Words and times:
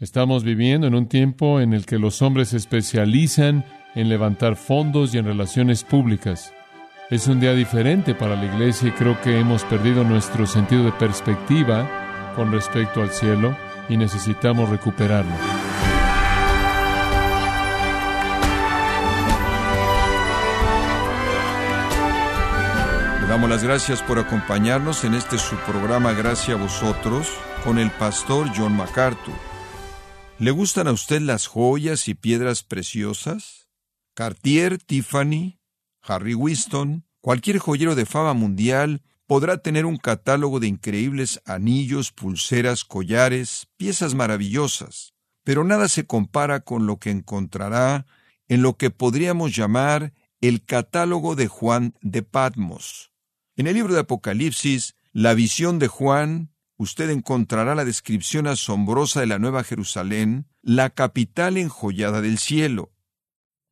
Estamos 0.00 0.44
viviendo 0.44 0.86
en 0.86 0.94
un 0.94 1.08
tiempo 1.08 1.60
en 1.60 1.72
el 1.72 1.84
que 1.84 1.98
los 1.98 2.22
hombres 2.22 2.50
se 2.50 2.56
especializan 2.56 3.64
en 3.96 4.08
levantar 4.08 4.54
fondos 4.54 5.12
y 5.12 5.18
en 5.18 5.24
relaciones 5.24 5.82
públicas. 5.82 6.54
Es 7.10 7.26
un 7.26 7.40
día 7.40 7.52
diferente 7.52 8.14
para 8.14 8.36
la 8.36 8.44
iglesia 8.44 8.90
y 8.90 8.92
creo 8.92 9.20
que 9.20 9.40
hemos 9.40 9.64
perdido 9.64 10.04
nuestro 10.04 10.46
sentido 10.46 10.84
de 10.84 10.92
perspectiva 10.92 12.32
con 12.36 12.52
respecto 12.52 13.02
al 13.02 13.10
cielo 13.10 13.56
y 13.88 13.96
necesitamos 13.96 14.68
recuperarlo. 14.68 15.32
Le 23.20 23.26
damos 23.26 23.50
las 23.50 23.64
gracias 23.64 24.00
por 24.00 24.20
acompañarnos 24.20 25.02
en 25.02 25.14
este 25.14 25.38
su 25.38 25.56
programa 25.56 26.12
Gracias 26.12 26.56
a 26.56 26.62
vosotros 26.62 27.32
con 27.64 27.80
el 27.80 27.90
pastor 27.90 28.46
John 28.56 28.76
MacArthur. 28.76 29.47
¿Le 30.40 30.52
gustan 30.52 30.86
a 30.86 30.92
usted 30.92 31.20
las 31.20 31.48
joyas 31.48 32.06
y 32.06 32.14
piedras 32.14 32.62
preciosas? 32.62 33.68
Cartier, 34.14 34.78
Tiffany, 34.78 35.58
Harry 36.00 36.34
Winston, 36.34 37.04
cualquier 37.20 37.58
joyero 37.58 37.96
de 37.96 38.06
fama 38.06 38.34
mundial 38.34 39.02
podrá 39.26 39.58
tener 39.58 39.84
un 39.84 39.96
catálogo 39.96 40.60
de 40.60 40.68
increíbles 40.68 41.42
anillos, 41.44 42.12
pulseras, 42.12 42.84
collares, 42.84 43.66
piezas 43.76 44.14
maravillosas, 44.14 45.12
pero 45.42 45.64
nada 45.64 45.88
se 45.88 46.06
compara 46.06 46.60
con 46.60 46.86
lo 46.86 46.98
que 46.98 47.10
encontrará 47.10 48.06
en 48.46 48.62
lo 48.62 48.76
que 48.76 48.90
podríamos 48.90 49.56
llamar 49.56 50.12
el 50.40 50.64
catálogo 50.64 51.34
de 51.34 51.48
Juan 51.48 51.94
de 52.00 52.22
Patmos. 52.22 53.12
En 53.56 53.66
el 53.66 53.74
libro 53.74 53.92
de 53.92 54.00
Apocalipsis, 54.00 54.94
la 55.12 55.34
visión 55.34 55.80
de 55.80 55.88
Juan 55.88 56.52
usted 56.78 57.10
encontrará 57.10 57.74
la 57.74 57.84
descripción 57.84 58.46
asombrosa 58.46 59.20
de 59.20 59.26
la 59.26 59.38
Nueva 59.38 59.64
Jerusalén, 59.64 60.46
la 60.62 60.90
capital 60.90 61.56
enjollada 61.58 62.22
del 62.22 62.38
cielo. 62.38 62.92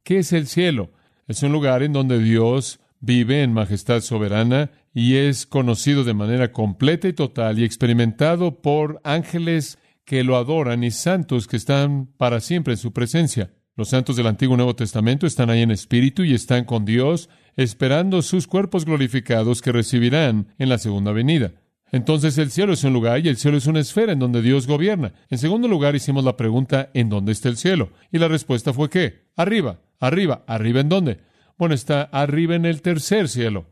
¿Qué 0.03 0.19
es 0.19 0.33
el 0.33 0.47
cielo? 0.47 0.93
Es 1.27 1.43
un 1.43 1.53
lugar 1.53 1.83
en 1.83 1.93
donde 1.93 2.19
Dios 2.19 2.81
vive 3.01 3.43
en 3.43 3.53
majestad 3.53 4.01
soberana 4.01 4.71
y 4.93 5.17
es 5.17 5.47
conocido 5.47 6.05
de 6.05 6.15
manera 6.15 6.53
completa 6.53 7.09
y 7.09 7.13
total 7.13 7.59
y 7.59 7.65
experimentado 7.65 8.61
por 8.61 9.01
ángeles 9.05 9.79
que 10.05 10.25
lo 10.25 10.37
adoran 10.37 10.85
y 10.85 10.91
santos 10.91 11.47
que 11.47 11.57
están 11.57 12.07
para 12.17 12.41
siempre 12.41 12.75
en 12.75 12.79
su 12.79 12.93
presencia. 12.93 13.53
Los 13.77 13.91
santos 13.91 14.17
del 14.17 14.27
Antiguo 14.27 14.55
y 14.55 14.57
Nuevo 14.57 14.75
Testamento 14.75 15.27
están 15.27 15.51
ahí 15.51 15.63
en 15.63 15.71
espíritu 15.71 16.25
y 16.25 16.33
están 16.33 16.65
con 16.65 16.85
Dios, 16.85 17.29
esperando 17.57 18.23
sus 18.23 18.47
cuerpos 18.47 18.85
glorificados 18.85 19.61
que 19.61 19.73
recibirán 19.73 20.55
en 20.59 20.69
la 20.71 20.79
segunda 20.79 21.13
venida. 21.13 21.53
Entonces 21.93 22.37
el 22.39 22.51
cielo 22.51 22.73
es 22.73 22.83
un 22.85 22.93
lugar 22.93 23.25
y 23.25 23.29
el 23.29 23.37
cielo 23.37 23.57
es 23.57 23.67
una 23.67 23.81
esfera 23.81 24.13
en 24.13 24.19
donde 24.19 24.43
Dios 24.43 24.67
gobierna. 24.67 25.13
En 25.31 25.39
segundo 25.39 25.69
lugar 25.69 25.95
hicimos 25.95 26.25
la 26.25 26.37
pregunta 26.37 26.91
¿en 26.95 27.09
dónde 27.09 27.33
está 27.33 27.49
el 27.49 27.57
cielo? 27.57 27.91
Y 28.11 28.19
la 28.19 28.29
respuesta 28.29 28.73
fue 28.73 28.91
¿qué? 28.91 29.27
Arriba, 29.37 29.81
arriba, 30.01 30.45
arriba 30.47 30.81
en 30.81 30.89
dónde? 30.89 31.21
Bueno, 31.57 31.75
está 31.75 32.03
arriba 32.03 32.55
en 32.57 32.65
el 32.65 32.83
tercer 32.83 33.29
cielo. 33.29 33.67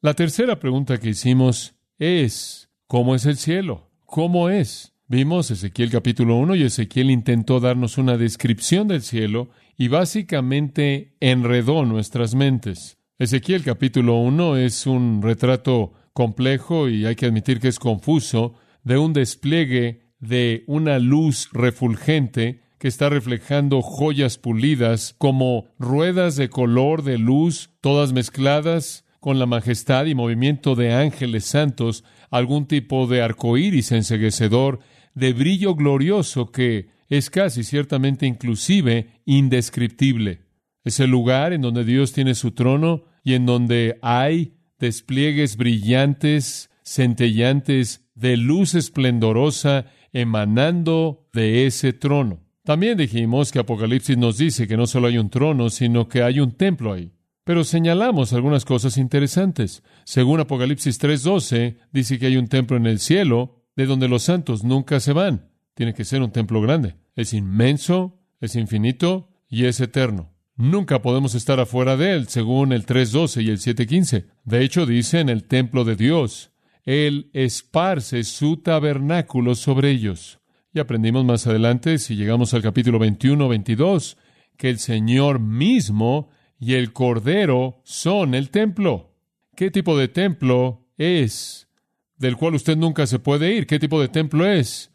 La 0.00 0.14
tercera 0.14 0.58
pregunta 0.58 0.98
que 0.98 1.10
hicimos 1.10 1.74
es 1.98 2.70
¿cómo 2.86 3.14
es 3.14 3.26
el 3.26 3.36
cielo? 3.36 3.90
¿Cómo 4.06 4.48
es? 4.48 4.94
Vimos 5.06 5.50
Ezequiel 5.50 5.90
capítulo 5.90 6.36
1 6.36 6.54
y 6.56 6.62
Ezequiel 6.64 7.10
intentó 7.10 7.60
darnos 7.60 7.98
una 7.98 8.16
descripción 8.16 8.88
del 8.88 9.02
cielo 9.02 9.50
y 9.76 9.88
básicamente 9.88 11.14
enredó 11.20 11.84
nuestras 11.84 12.34
mentes. 12.34 12.98
Ezequiel 13.18 13.64
capítulo 13.64 14.16
1 14.16 14.56
es 14.58 14.86
un 14.86 15.22
retrato 15.22 15.92
complejo 16.18 16.88
y 16.88 17.06
hay 17.06 17.14
que 17.14 17.26
admitir 17.26 17.60
que 17.60 17.68
es 17.68 17.78
confuso, 17.78 18.54
de 18.82 18.98
un 18.98 19.12
despliegue 19.12 20.10
de 20.18 20.64
una 20.66 20.98
luz 20.98 21.48
refulgente 21.52 22.60
que 22.80 22.88
está 22.88 23.08
reflejando 23.08 23.82
joyas 23.82 24.36
pulidas 24.36 25.14
como 25.18 25.66
ruedas 25.78 26.34
de 26.34 26.48
color 26.48 27.04
de 27.04 27.18
luz, 27.18 27.70
todas 27.80 28.12
mezcladas 28.12 29.04
con 29.20 29.38
la 29.38 29.46
majestad 29.46 30.06
y 30.06 30.16
movimiento 30.16 30.74
de 30.74 30.92
ángeles 30.92 31.44
santos, 31.44 32.02
algún 32.32 32.66
tipo 32.66 33.06
de 33.06 33.22
arco 33.22 33.56
iris 33.56 33.92
enseguecedor, 33.92 34.80
de 35.14 35.32
brillo 35.32 35.76
glorioso 35.76 36.50
que 36.50 36.88
es 37.08 37.30
casi 37.30 37.62
ciertamente 37.62 38.26
inclusive 38.26 39.20
indescriptible. 39.24 40.40
Es 40.82 40.98
el 40.98 41.12
lugar 41.12 41.52
en 41.52 41.60
donde 41.60 41.84
Dios 41.84 42.12
tiene 42.12 42.34
su 42.34 42.50
trono 42.50 43.04
y 43.22 43.34
en 43.34 43.46
donde 43.46 44.00
hay 44.02 44.57
despliegues 44.78 45.56
brillantes, 45.56 46.70
centellantes, 46.82 48.08
de 48.14 48.36
luz 48.36 48.74
esplendorosa 48.74 49.86
emanando 50.12 51.28
de 51.32 51.66
ese 51.66 51.92
trono. 51.92 52.40
También 52.64 52.98
dijimos 52.98 53.52
que 53.52 53.60
Apocalipsis 53.60 54.18
nos 54.18 54.38
dice 54.38 54.66
que 54.66 54.76
no 54.76 54.86
solo 54.86 55.06
hay 55.06 55.18
un 55.18 55.30
trono, 55.30 55.70
sino 55.70 56.08
que 56.08 56.22
hay 56.22 56.40
un 56.40 56.52
templo 56.52 56.92
ahí. 56.92 57.12
Pero 57.44 57.64
señalamos 57.64 58.34
algunas 58.34 58.64
cosas 58.66 58.98
interesantes. 58.98 59.82
Según 60.04 60.40
Apocalipsis 60.40 60.98
3:12, 60.98 61.78
dice 61.92 62.18
que 62.18 62.26
hay 62.26 62.36
un 62.36 62.48
templo 62.48 62.76
en 62.76 62.86
el 62.86 62.98
cielo 62.98 63.64
de 63.74 63.86
donde 63.86 64.08
los 64.08 64.24
santos 64.24 64.64
nunca 64.64 65.00
se 65.00 65.12
van. 65.14 65.48
Tiene 65.74 65.94
que 65.94 66.04
ser 66.04 66.20
un 66.20 66.30
templo 66.30 66.60
grande. 66.60 66.96
Es 67.14 67.32
inmenso, 67.32 68.20
es 68.40 68.54
infinito 68.54 69.30
y 69.48 69.64
es 69.64 69.80
eterno. 69.80 70.34
Nunca 70.58 71.02
podemos 71.02 71.36
estar 71.36 71.60
afuera 71.60 71.96
de 71.96 72.14
él, 72.14 72.26
según 72.26 72.72
el 72.72 72.84
3.12 72.84 73.44
y 73.44 73.50
el 73.50 73.58
7.15. 73.58 74.24
De 74.44 74.64
hecho, 74.64 74.86
dice 74.86 75.20
en 75.20 75.28
el 75.28 75.44
templo 75.44 75.84
de 75.84 75.94
Dios, 75.94 76.50
Él 76.82 77.30
esparce 77.32 78.24
su 78.24 78.56
tabernáculo 78.56 79.54
sobre 79.54 79.92
ellos. 79.92 80.40
Y 80.74 80.80
aprendimos 80.80 81.24
más 81.24 81.46
adelante, 81.46 81.98
si 81.98 82.16
llegamos 82.16 82.54
al 82.54 82.62
capítulo 82.62 82.98
21, 82.98 83.48
22, 83.48 84.18
que 84.56 84.68
el 84.68 84.80
Señor 84.80 85.38
mismo 85.38 86.28
y 86.58 86.74
el 86.74 86.92
Cordero 86.92 87.80
son 87.84 88.34
el 88.34 88.50
templo. 88.50 89.14
¿Qué 89.54 89.70
tipo 89.70 89.96
de 89.96 90.08
templo 90.08 90.88
es? 90.96 91.68
Del 92.16 92.36
cual 92.36 92.56
usted 92.56 92.76
nunca 92.76 93.06
se 93.06 93.20
puede 93.20 93.54
ir. 93.54 93.68
¿Qué 93.68 93.78
tipo 93.78 94.00
de 94.00 94.08
templo 94.08 94.44
es? 94.44 94.90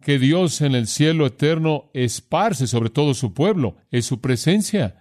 Que 0.00 0.20
Dios 0.20 0.60
en 0.60 0.76
el 0.76 0.86
cielo 0.86 1.26
eterno 1.26 1.90
esparce 1.92 2.68
sobre 2.68 2.90
todo 2.90 3.14
su 3.14 3.34
pueblo. 3.34 3.78
Es 3.90 4.06
su 4.06 4.20
presencia. 4.20 4.97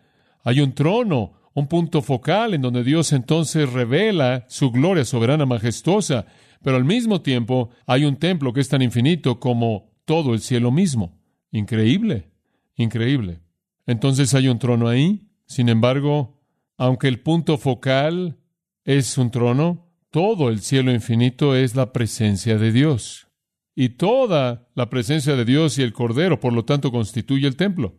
Hay 0.48 0.62
un 0.62 0.72
trono, 0.72 1.34
un 1.56 1.68
punto 1.68 2.02
focal 2.02 2.54
en 2.54 2.62
donde 2.62 2.86
Dios 2.86 3.12
entonces 3.12 3.70
revela 3.70 4.46
su 4.48 4.72
gloria 4.72 5.04
soberana 5.04 5.46
majestuosa, 5.46 6.26
pero 6.64 6.78
al 6.78 6.86
mismo 6.86 7.22
tiempo 7.22 7.72
hay 7.86 8.06
un 8.06 8.16
templo 8.16 8.54
que 8.54 8.62
es 8.62 8.70
tan 8.70 8.82
infinito 8.82 9.42
como 9.42 9.92
todo 10.06 10.34
el 10.34 10.40
cielo 10.40 10.72
mismo. 10.72 11.20
Increíble, 11.52 12.32
increíble. 12.78 13.42
Entonces 13.88 14.34
hay 14.36 14.48
un 14.48 14.58
trono 14.58 14.88
ahí, 14.88 15.28
sin 15.48 15.68
embargo, 15.68 16.40
aunque 16.78 17.10
el 17.10 17.20
punto 17.20 17.58
focal 17.58 18.38
es 18.86 19.18
un 19.18 19.32
trono, 19.32 19.92
todo 20.12 20.48
el 20.48 20.62
cielo 20.62 20.94
infinito 20.94 21.58
es 21.58 21.76
la 21.76 21.92
presencia 21.92 22.58
de 22.58 22.72
Dios. 22.72 23.28
Y 23.76 23.90
toda 23.90 24.70
la 24.76 24.90
presencia 24.90 25.36
de 25.36 25.44
Dios 25.44 25.78
y 25.78 25.82
el 25.82 25.92
Cordero, 25.92 26.40
por 26.40 26.54
lo 26.54 26.64
tanto, 26.64 26.90
constituye 26.90 27.48
el 27.48 27.58
templo. 27.58 27.98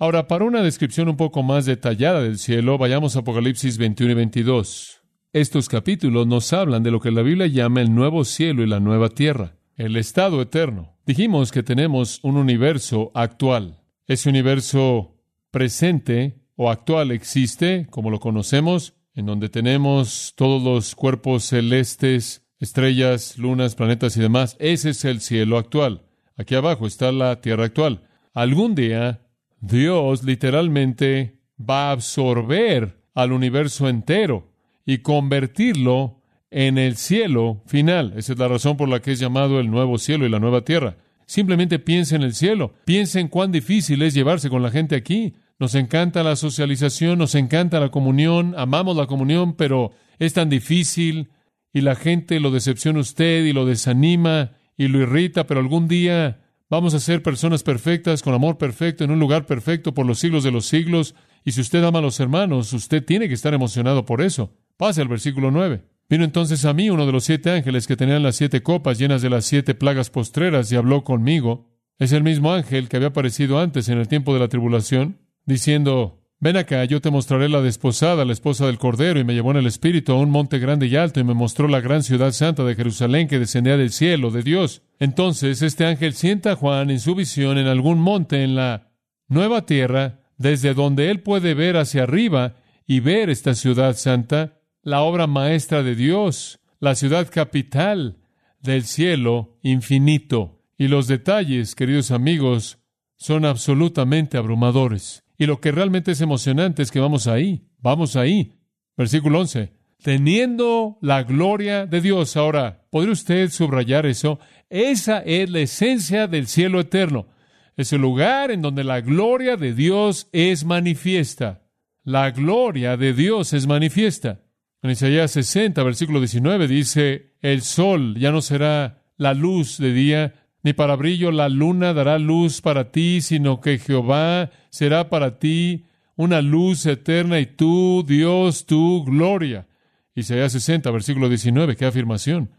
Ahora, 0.00 0.28
para 0.28 0.44
una 0.44 0.62
descripción 0.62 1.08
un 1.08 1.16
poco 1.16 1.42
más 1.42 1.66
detallada 1.66 2.22
del 2.22 2.38
cielo, 2.38 2.78
vayamos 2.78 3.16
a 3.16 3.20
Apocalipsis 3.20 3.78
21 3.78 4.12
y 4.12 4.14
22. 4.14 5.02
Estos 5.32 5.68
capítulos 5.68 6.24
nos 6.24 6.52
hablan 6.52 6.84
de 6.84 6.92
lo 6.92 7.00
que 7.00 7.10
la 7.10 7.22
Biblia 7.22 7.48
llama 7.48 7.80
el 7.80 7.92
nuevo 7.92 8.24
cielo 8.24 8.62
y 8.62 8.68
la 8.68 8.78
nueva 8.78 9.08
tierra, 9.08 9.56
el 9.74 9.96
estado 9.96 10.40
eterno. 10.40 10.96
Dijimos 11.04 11.50
que 11.50 11.64
tenemos 11.64 12.20
un 12.22 12.36
universo 12.36 13.10
actual. 13.12 13.82
Ese 14.06 14.28
universo 14.28 15.16
presente 15.50 16.44
o 16.54 16.70
actual 16.70 17.10
existe, 17.10 17.88
como 17.90 18.10
lo 18.10 18.20
conocemos, 18.20 18.94
en 19.16 19.26
donde 19.26 19.48
tenemos 19.48 20.32
todos 20.36 20.62
los 20.62 20.94
cuerpos 20.94 21.42
celestes, 21.42 22.46
estrellas, 22.60 23.36
lunas, 23.36 23.74
planetas 23.74 24.16
y 24.16 24.20
demás. 24.20 24.56
Ese 24.60 24.90
es 24.90 25.04
el 25.04 25.20
cielo 25.20 25.58
actual. 25.58 26.04
Aquí 26.36 26.54
abajo 26.54 26.86
está 26.86 27.10
la 27.10 27.40
tierra 27.40 27.64
actual. 27.64 28.04
Algún 28.32 28.76
día 28.76 29.22
Dios 29.60 30.22
literalmente 30.22 31.38
va 31.58 31.88
a 31.88 31.92
absorber 31.92 32.98
al 33.14 33.32
universo 33.32 33.88
entero 33.88 34.52
y 34.86 34.98
convertirlo 34.98 36.22
en 36.50 36.78
el 36.78 36.96
cielo 36.96 37.62
final. 37.66 38.14
Esa 38.16 38.32
es 38.32 38.38
la 38.38 38.48
razón 38.48 38.76
por 38.76 38.88
la 38.88 39.00
que 39.00 39.12
es 39.12 39.18
llamado 39.18 39.60
el 39.60 39.70
nuevo 39.70 39.98
cielo 39.98 40.24
y 40.24 40.30
la 40.30 40.38
nueva 40.38 40.64
tierra. 40.64 40.96
Simplemente 41.26 41.78
piensa 41.78 42.16
en 42.16 42.22
el 42.22 42.34
cielo, 42.34 42.72
piensa 42.84 43.20
en 43.20 43.28
cuán 43.28 43.52
difícil 43.52 44.00
es 44.02 44.14
llevarse 44.14 44.48
con 44.48 44.62
la 44.62 44.70
gente 44.70 44.96
aquí. 44.96 45.34
Nos 45.58 45.74
encanta 45.74 46.22
la 46.22 46.36
socialización, 46.36 47.18
nos 47.18 47.34
encanta 47.34 47.80
la 47.80 47.90
comunión, 47.90 48.54
amamos 48.56 48.96
la 48.96 49.06
comunión, 49.06 49.54
pero 49.54 49.90
es 50.18 50.32
tan 50.32 50.48
difícil 50.48 51.30
y 51.72 51.82
la 51.82 51.96
gente 51.96 52.40
lo 52.40 52.50
decepciona 52.50 53.00
a 53.00 53.02
usted 53.02 53.44
y 53.44 53.52
lo 53.52 53.66
desanima 53.66 54.52
y 54.76 54.88
lo 54.88 55.00
irrita, 55.00 55.46
pero 55.46 55.60
algún 55.60 55.88
día 55.88 56.47
Vamos 56.70 56.92
a 56.92 57.00
ser 57.00 57.22
personas 57.22 57.62
perfectas, 57.62 58.22
con 58.22 58.34
amor 58.34 58.58
perfecto, 58.58 59.02
en 59.02 59.10
un 59.10 59.18
lugar 59.18 59.46
perfecto 59.46 59.94
por 59.94 60.04
los 60.04 60.18
siglos 60.18 60.44
de 60.44 60.50
los 60.50 60.66
siglos. 60.66 61.14
Y 61.44 61.52
si 61.52 61.62
usted 61.62 61.82
ama 61.82 62.00
a 62.00 62.02
los 62.02 62.20
hermanos, 62.20 62.74
usted 62.74 63.02
tiene 63.02 63.26
que 63.26 63.34
estar 63.34 63.54
emocionado 63.54 64.04
por 64.04 64.20
eso. 64.20 64.52
Pase 64.76 65.00
al 65.00 65.08
versículo 65.08 65.50
9. 65.50 65.82
Vino 66.10 66.24
entonces 66.24 66.66
a 66.66 66.74
mí 66.74 66.90
uno 66.90 67.06
de 67.06 67.12
los 67.12 67.24
siete 67.24 67.50
ángeles 67.50 67.86
que 67.86 67.96
tenían 67.96 68.22
las 68.22 68.36
siete 68.36 68.62
copas 68.62 68.98
llenas 68.98 69.22
de 69.22 69.30
las 69.30 69.46
siete 69.46 69.74
plagas 69.74 70.10
postreras 70.10 70.70
y 70.70 70.76
habló 70.76 71.04
conmigo. 71.04 71.70
Es 71.98 72.12
el 72.12 72.22
mismo 72.22 72.52
ángel 72.52 72.88
que 72.88 72.96
había 72.96 73.08
aparecido 73.08 73.58
antes 73.58 73.88
en 73.88 73.98
el 73.98 74.08
tiempo 74.08 74.34
de 74.34 74.40
la 74.40 74.48
tribulación, 74.48 75.18
diciendo, 75.46 76.17
Ven 76.40 76.56
acá, 76.56 76.84
yo 76.84 77.00
te 77.00 77.10
mostraré 77.10 77.48
la 77.48 77.62
desposada, 77.62 78.24
la 78.24 78.32
esposa 78.32 78.64
del 78.66 78.78
Cordero, 78.78 79.18
y 79.18 79.24
me 79.24 79.34
llevó 79.34 79.50
en 79.50 79.56
el 79.56 79.66
Espíritu 79.66 80.12
a 80.12 80.20
un 80.20 80.30
monte 80.30 80.60
grande 80.60 80.86
y 80.86 80.94
alto, 80.94 81.18
y 81.18 81.24
me 81.24 81.34
mostró 81.34 81.66
la 81.66 81.80
gran 81.80 82.04
ciudad 82.04 82.30
santa 82.30 82.62
de 82.62 82.76
Jerusalén 82.76 83.26
que 83.26 83.40
descendía 83.40 83.76
del 83.76 83.90
cielo, 83.90 84.30
de 84.30 84.44
Dios. 84.44 84.82
Entonces 85.00 85.62
este 85.62 85.84
ángel 85.84 86.14
sienta 86.14 86.52
a 86.52 86.54
Juan 86.54 86.90
en 86.90 87.00
su 87.00 87.16
visión 87.16 87.58
en 87.58 87.66
algún 87.66 87.98
monte 87.98 88.44
en 88.44 88.54
la 88.54 88.92
nueva 89.26 89.66
tierra, 89.66 90.20
desde 90.36 90.74
donde 90.74 91.10
él 91.10 91.22
puede 91.22 91.54
ver 91.54 91.76
hacia 91.76 92.04
arriba 92.04 92.54
y 92.86 93.00
ver 93.00 93.30
esta 93.30 93.54
ciudad 93.54 93.96
santa, 93.96 94.60
la 94.82 95.02
obra 95.02 95.26
maestra 95.26 95.82
de 95.82 95.96
Dios, 95.96 96.60
la 96.78 96.94
ciudad 96.94 97.28
capital 97.28 98.18
del 98.60 98.84
cielo 98.84 99.58
infinito. 99.62 100.62
Y 100.78 100.86
los 100.86 101.08
detalles, 101.08 101.74
queridos 101.74 102.12
amigos, 102.12 102.78
son 103.16 103.44
absolutamente 103.44 104.38
abrumadores. 104.38 105.24
Y 105.38 105.46
lo 105.46 105.60
que 105.60 105.70
realmente 105.70 106.10
es 106.10 106.20
emocionante 106.20 106.82
es 106.82 106.90
que 106.90 107.00
vamos 107.00 107.28
ahí, 107.28 107.62
vamos 107.78 108.16
ahí. 108.16 108.58
Versículo 108.96 109.40
11. 109.40 109.72
Teniendo 110.02 110.98
la 111.00 111.22
gloria 111.22 111.86
de 111.86 112.00
Dios. 112.00 112.36
Ahora, 112.36 112.84
¿podría 112.90 113.12
usted 113.12 113.50
subrayar 113.50 114.04
eso? 114.04 114.40
Esa 114.68 115.18
es 115.20 115.48
la 115.48 115.60
esencia 115.60 116.26
del 116.26 116.48
cielo 116.48 116.80
eterno. 116.80 117.28
Es 117.76 117.92
el 117.92 118.00
lugar 118.00 118.50
en 118.50 118.60
donde 118.60 118.82
la 118.82 119.00
gloria 119.00 119.56
de 119.56 119.72
Dios 119.72 120.28
es 120.32 120.64
manifiesta. 120.64 121.62
La 122.02 122.32
gloria 122.32 122.96
de 122.96 123.12
Dios 123.12 123.52
es 123.52 123.68
manifiesta. 123.68 124.40
En 124.82 124.90
Isaías 124.90 125.30
60, 125.30 125.82
versículo 125.84 126.18
19 126.18 126.66
dice, 126.66 127.34
el 127.40 127.62
sol 127.62 128.16
ya 128.18 128.32
no 128.32 128.40
será 128.40 129.04
la 129.16 129.34
luz 129.34 129.78
de 129.78 129.92
día, 129.92 130.34
ni 130.68 130.74
para 130.74 130.96
brillo 130.96 131.30
la 131.30 131.48
luna 131.48 131.94
dará 131.94 132.18
luz 132.18 132.60
para 132.60 132.92
ti, 132.92 133.22
sino 133.22 133.58
que 133.58 133.78
Jehová 133.78 134.50
será 134.68 135.08
para 135.08 135.38
ti 135.38 135.86
una 136.14 136.42
luz 136.42 136.84
eterna 136.84 137.40
y 137.40 137.46
tú, 137.46 138.04
Dios, 138.06 138.66
tu 138.66 139.02
gloria. 139.02 139.66
Isaías 140.14 140.52
60, 140.52 140.90
versículo 140.90 141.30
19, 141.30 141.74
qué 141.74 141.86
afirmación. 141.86 142.50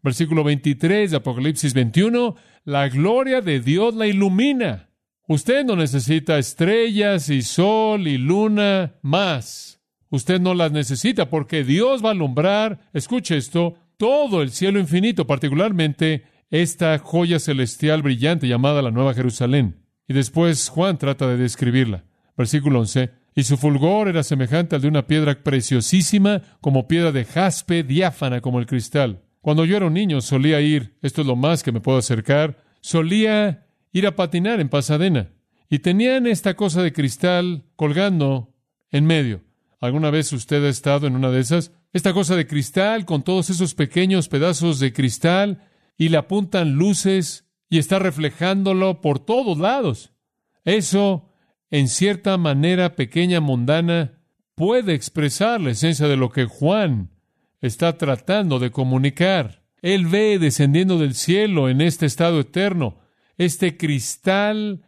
Versículo 0.00 0.44
23 0.44 1.10
de 1.10 1.16
Apocalipsis 1.16 1.74
21, 1.74 2.36
la 2.62 2.88
gloria 2.88 3.40
de 3.40 3.58
Dios 3.58 3.96
la 3.96 4.06
ilumina. 4.06 4.88
Usted 5.26 5.64
no 5.64 5.74
necesita 5.74 6.38
estrellas 6.38 7.30
y 7.30 7.42
sol 7.42 8.06
y 8.06 8.16
luna 8.16 8.94
más. 9.02 9.80
Usted 10.08 10.40
no 10.40 10.54
las 10.54 10.70
necesita 10.70 11.30
porque 11.30 11.64
Dios 11.64 12.04
va 12.04 12.10
a 12.10 12.12
alumbrar, 12.12 12.78
escuche 12.92 13.36
esto, 13.36 13.74
todo 13.96 14.40
el 14.40 14.52
cielo 14.52 14.78
infinito, 14.78 15.26
particularmente 15.26 16.35
esta 16.50 16.98
joya 16.98 17.38
celestial 17.38 18.02
brillante 18.02 18.46
llamada 18.48 18.82
la 18.82 18.90
Nueva 18.90 19.14
Jerusalén. 19.14 19.82
Y 20.08 20.14
después 20.14 20.68
Juan 20.68 20.98
trata 20.98 21.26
de 21.26 21.36
describirla. 21.36 22.04
Versículo 22.36 22.80
11. 22.80 23.10
Y 23.34 23.42
su 23.42 23.56
fulgor 23.56 24.08
era 24.08 24.22
semejante 24.22 24.76
al 24.76 24.82
de 24.82 24.88
una 24.88 25.06
piedra 25.06 25.42
preciosísima, 25.42 26.42
como 26.60 26.88
piedra 26.88 27.12
de 27.12 27.24
jaspe, 27.24 27.82
diáfana 27.82 28.40
como 28.40 28.58
el 28.60 28.66
cristal. 28.66 29.22
Cuando 29.40 29.64
yo 29.64 29.76
era 29.76 29.86
un 29.86 29.94
niño 29.94 30.20
solía 30.20 30.60
ir, 30.60 30.96
esto 31.02 31.20
es 31.20 31.26
lo 31.26 31.36
más 31.36 31.62
que 31.62 31.72
me 31.72 31.80
puedo 31.80 31.98
acercar, 31.98 32.62
solía 32.80 33.66
ir 33.92 34.06
a 34.06 34.16
patinar 34.16 34.60
en 34.60 34.68
Pasadena. 34.68 35.30
Y 35.68 35.80
tenían 35.80 36.26
esta 36.26 36.54
cosa 36.54 36.82
de 36.82 36.92
cristal 36.92 37.64
colgando 37.76 38.54
en 38.90 39.04
medio. 39.04 39.42
¿Alguna 39.80 40.10
vez 40.10 40.32
usted 40.32 40.64
ha 40.64 40.68
estado 40.68 41.06
en 41.06 41.16
una 41.16 41.30
de 41.30 41.40
esas? 41.40 41.72
Esta 41.92 42.12
cosa 42.12 42.36
de 42.36 42.46
cristal 42.46 43.04
con 43.04 43.22
todos 43.22 43.50
esos 43.50 43.74
pequeños 43.74 44.28
pedazos 44.28 44.80
de 44.80 44.92
cristal 44.92 45.60
y 45.96 46.08
le 46.08 46.18
apuntan 46.18 46.72
luces 46.72 47.46
y 47.68 47.78
está 47.78 47.98
reflejándolo 47.98 49.00
por 49.00 49.18
todos 49.18 49.58
lados. 49.58 50.12
Eso, 50.64 51.30
en 51.70 51.88
cierta 51.88 52.36
manera 52.36 52.96
pequeña, 52.96 53.40
mundana, 53.40 54.20
puede 54.54 54.94
expresar 54.94 55.60
la 55.60 55.70
esencia 55.70 56.08
de 56.08 56.16
lo 56.16 56.30
que 56.30 56.44
Juan 56.44 57.10
está 57.60 57.96
tratando 57.98 58.58
de 58.58 58.70
comunicar. 58.70 59.62
Él 59.82 60.06
ve 60.06 60.38
descendiendo 60.38 60.98
del 60.98 61.14
cielo 61.14 61.68
en 61.68 61.80
este 61.80 62.06
estado 62.06 62.40
eterno, 62.40 62.98
este 63.38 63.76
cristal 63.76 64.84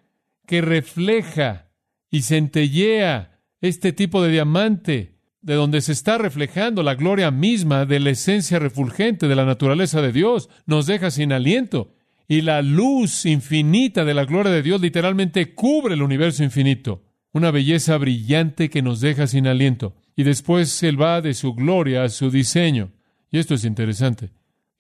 que 0.47 0.61
refleja 0.61 1.71
y 2.11 2.23
centellea 2.23 3.41
este 3.61 3.93
tipo 3.93 4.23
de 4.23 4.31
diamante, 4.31 5.18
de 5.41 5.55
donde 5.55 5.81
se 5.81 5.93
está 5.93 6.19
reflejando 6.19 6.83
la 6.83 6.95
gloria 6.95 7.31
misma 7.31 7.87
de 7.87 8.01
la 8.01 8.11
esencia 8.11 8.59
refulgente 8.59 9.29
de 9.29 9.37
la 9.37 9.45
naturaleza 9.45 10.03
de 10.03 10.13
Dios, 10.13 10.49
nos 10.67 10.87
deja 10.87 11.11
sin 11.11 11.33
aliento. 11.33 11.95
Y 12.27 12.43
la 12.43 12.61
luz 12.61 13.25
infinita 13.25 14.05
de 14.05 14.15
la 14.15 14.25
gloria 14.25 14.53
de 14.53 14.63
Dios 14.63 14.81
literalmente 14.81 15.55
cubre 15.55 15.95
el 15.95 16.03
universo 16.03 16.45
infinito. 16.45 17.03
Una 17.33 17.51
belleza 17.51 17.97
brillante 17.97 18.69
que 18.69 18.83
nos 18.83 19.01
deja 19.01 19.27
sin 19.27 19.47
aliento. 19.47 19.95
Y 20.17 20.25
después 20.25 20.83
Él 20.83 21.01
va 21.01 21.21
de 21.23 21.35
su 21.35 21.55
gloria 21.55 22.03
a 22.03 22.09
su 22.09 22.31
diseño. 22.31 22.91
Y 23.31 23.39
esto 23.39 23.55
es 23.55 23.65
interesante. 23.65 24.31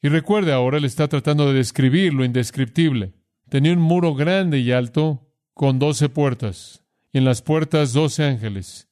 Y 0.02 0.08
recuerde 0.08 0.52
ahora, 0.52 0.78
Él 0.78 0.84
está 0.84 1.08
tratando 1.08 1.48
de 1.48 1.54
describir 1.54 2.12
lo 2.12 2.24
indescriptible. 2.24 3.12
Tenía 3.48 3.72
un 3.72 3.78
muro 3.78 4.14
grande 4.14 4.58
y 4.58 4.72
alto 4.72 5.26
con 5.54 5.78
doce 5.78 6.08
puertas. 6.08 6.84
Y 7.12 7.18
en 7.18 7.24
las 7.24 7.40
puertas 7.40 7.92
doce 7.92 8.24
ángeles 8.24 8.87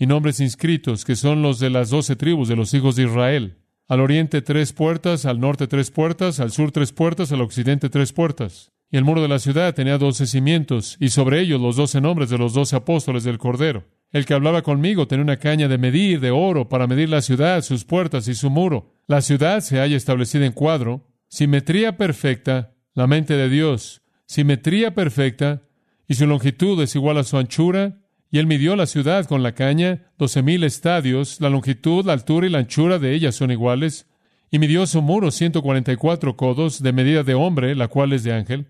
y 0.00 0.06
nombres 0.06 0.40
inscritos, 0.40 1.04
que 1.04 1.14
son 1.14 1.42
los 1.42 1.58
de 1.60 1.68
las 1.68 1.90
doce 1.90 2.16
tribus 2.16 2.48
de 2.48 2.56
los 2.56 2.72
hijos 2.72 2.96
de 2.96 3.04
Israel. 3.04 3.58
Al 3.86 4.00
oriente 4.00 4.40
tres 4.40 4.72
puertas, 4.72 5.26
al 5.26 5.40
norte 5.40 5.66
tres 5.66 5.90
puertas, 5.90 6.40
al 6.40 6.52
sur 6.52 6.72
tres 6.72 6.90
puertas, 6.90 7.30
al 7.32 7.42
occidente 7.42 7.90
tres 7.90 8.14
puertas. 8.14 8.72
Y 8.90 8.96
el 8.96 9.04
muro 9.04 9.20
de 9.20 9.28
la 9.28 9.38
ciudad 9.38 9.74
tenía 9.74 9.98
doce 9.98 10.26
cimientos, 10.26 10.96
y 11.00 11.10
sobre 11.10 11.40
ellos 11.40 11.60
los 11.60 11.76
doce 11.76 12.00
nombres 12.00 12.30
de 12.30 12.38
los 12.38 12.54
doce 12.54 12.76
apóstoles 12.76 13.24
del 13.24 13.36
Cordero. 13.36 13.84
El 14.10 14.24
que 14.24 14.32
hablaba 14.32 14.62
conmigo 14.62 15.06
tenía 15.06 15.22
una 15.22 15.36
caña 15.36 15.68
de 15.68 15.76
medir 15.76 16.18
de 16.20 16.30
oro 16.30 16.70
para 16.70 16.86
medir 16.86 17.10
la 17.10 17.20
ciudad, 17.20 17.60
sus 17.60 17.84
puertas 17.84 18.26
y 18.26 18.34
su 18.34 18.48
muro. 18.48 18.94
La 19.06 19.20
ciudad 19.20 19.60
se 19.60 19.80
halla 19.80 19.98
establecida 19.98 20.46
en 20.46 20.52
cuadro, 20.52 21.06
simetría 21.28 21.98
perfecta, 21.98 22.72
la 22.94 23.06
mente 23.06 23.34
de 23.34 23.50
Dios, 23.50 24.00
simetría 24.24 24.94
perfecta, 24.94 25.60
y 26.08 26.14
su 26.14 26.26
longitud 26.26 26.82
es 26.82 26.96
igual 26.96 27.18
a 27.18 27.24
su 27.24 27.36
anchura, 27.36 27.99
y 28.30 28.38
él 28.38 28.46
midió 28.46 28.76
la 28.76 28.86
ciudad 28.86 29.26
con 29.26 29.42
la 29.42 29.52
caña, 29.52 30.10
doce 30.18 30.42
mil 30.42 30.62
estadios, 30.64 31.40
la 31.40 31.50
longitud, 31.50 32.04
la 32.04 32.12
altura 32.12 32.46
y 32.46 32.50
la 32.50 32.58
anchura 32.58 32.98
de 32.98 33.14
ellas 33.14 33.34
son 33.34 33.50
iguales, 33.50 34.06
y 34.50 34.58
midió 34.58 34.86
su 34.86 35.02
muro 35.02 35.30
ciento 35.30 35.62
cuarenta 35.62 35.92
y 35.92 35.96
cuatro 35.96 36.36
codos 36.36 36.82
de 36.82 36.92
medida 36.92 37.22
de 37.22 37.34
hombre, 37.34 37.74
la 37.74 37.88
cual 37.88 38.12
es 38.12 38.22
de 38.22 38.32
ángel. 38.32 38.66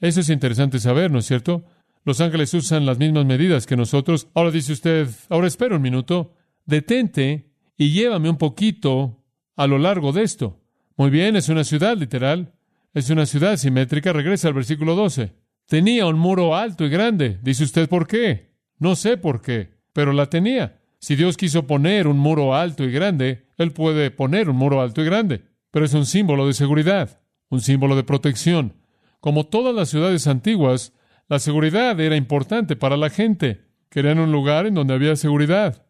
Eso 0.00 0.20
es 0.20 0.28
interesante 0.30 0.78
saber, 0.78 1.10
¿no 1.10 1.18
es 1.18 1.26
cierto? 1.26 1.64
Los 2.04 2.20
ángeles 2.20 2.52
usan 2.54 2.86
las 2.86 2.98
mismas 2.98 3.24
medidas 3.24 3.66
que 3.66 3.76
nosotros. 3.76 4.28
Ahora 4.34 4.50
dice 4.50 4.72
usted, 4.72 5.08
ahora 5.28 5.46
espera 5.46 5.76
un 5.76 5.82
minuto, 5.82 6.34
detente 6.66 7.52
y 7.76 7.90
llévame 7.90 8.28
un 8.28 8.38
poquito 8.38 9.22
a 9.56 9.66
lo 9.66 9.78
largo 9.78 10.12
de 10.12 10.22
esto. 10.22 10.60
Muy 10.96 11.10
bien, 11.10 11.36
es 11.36 11.48
una 11.48 11.64
ciudad 11.64 11.96
literal, 11.96 12.52
es 12.92 13.08
una 13.10 13.24
ciudad 13.26 13.56
simétrica. 13.56 14.12
Regresa 14.12 14.48
al 14.48 14.54
versículo 14.54 14.94
12. 14.94 15.32
Tenía 15.66 16.06
un 16.06 16.18
muro 16.18 16.56
alto 16.56 16.84
y 16.84 16.90
grande. 16.90 17.38
Dice 17.42 17.64
usted, 17.64 17.88
¿por 17.88 18.06
qué? 18.06 18.51
No 18.82 18.96
sé 18.96 19.16
por 19.16 19.42
qué, 19.42 19.70
pero 19.92 20.12
la 20.12 20.26
tenía. 20.26 20.80
Si 20.98 21.14
Dios 21.14 21.36
quiso 21.36 21.68
poner 21.68 22.08
un 22.08 22.18
muro 22.18 22.56
alto 22.56 22.82
y 22.82 22.90
grande, 22.90 23.46
Él 23.56 23.70
puede 23.70 24.10
poner 24.10 24.50
un 24.50 24.56
muro 24.56 24.80
alto 24.80 25.02
y 25.02 25.04
grande, 25.04 25.44
pero 25.70 25.84
es 25.84 25.94
un 25.94 26.04
símbolo 26.04 26.48
de 26.48 26.52
seguridad, 26.52 27.20
un 27.48 27.60
símbolo 27.60 27.94
de 27.94 28.02
protección. 28.02 28.74
Como 29.20 29.46
todas 29.46 29.72
las 29.72 29.88
ciudades 29.88 30.26
antiguas, 30.26 30.94
la 31.28 31.38
seguridad 31.38 32.00
era 32.00 32.16
importante 32.16 32.74
para 32.74 32.96
la 32.96 33.08
gente. 33.08 33.68
Querían 33.88 34.18
un 34.18 34.32
lugar 34.32 34.66
en 34.66 34.74
donde 34.74 34.94
había 34.94 35.14
seguridad. 35.14 35.86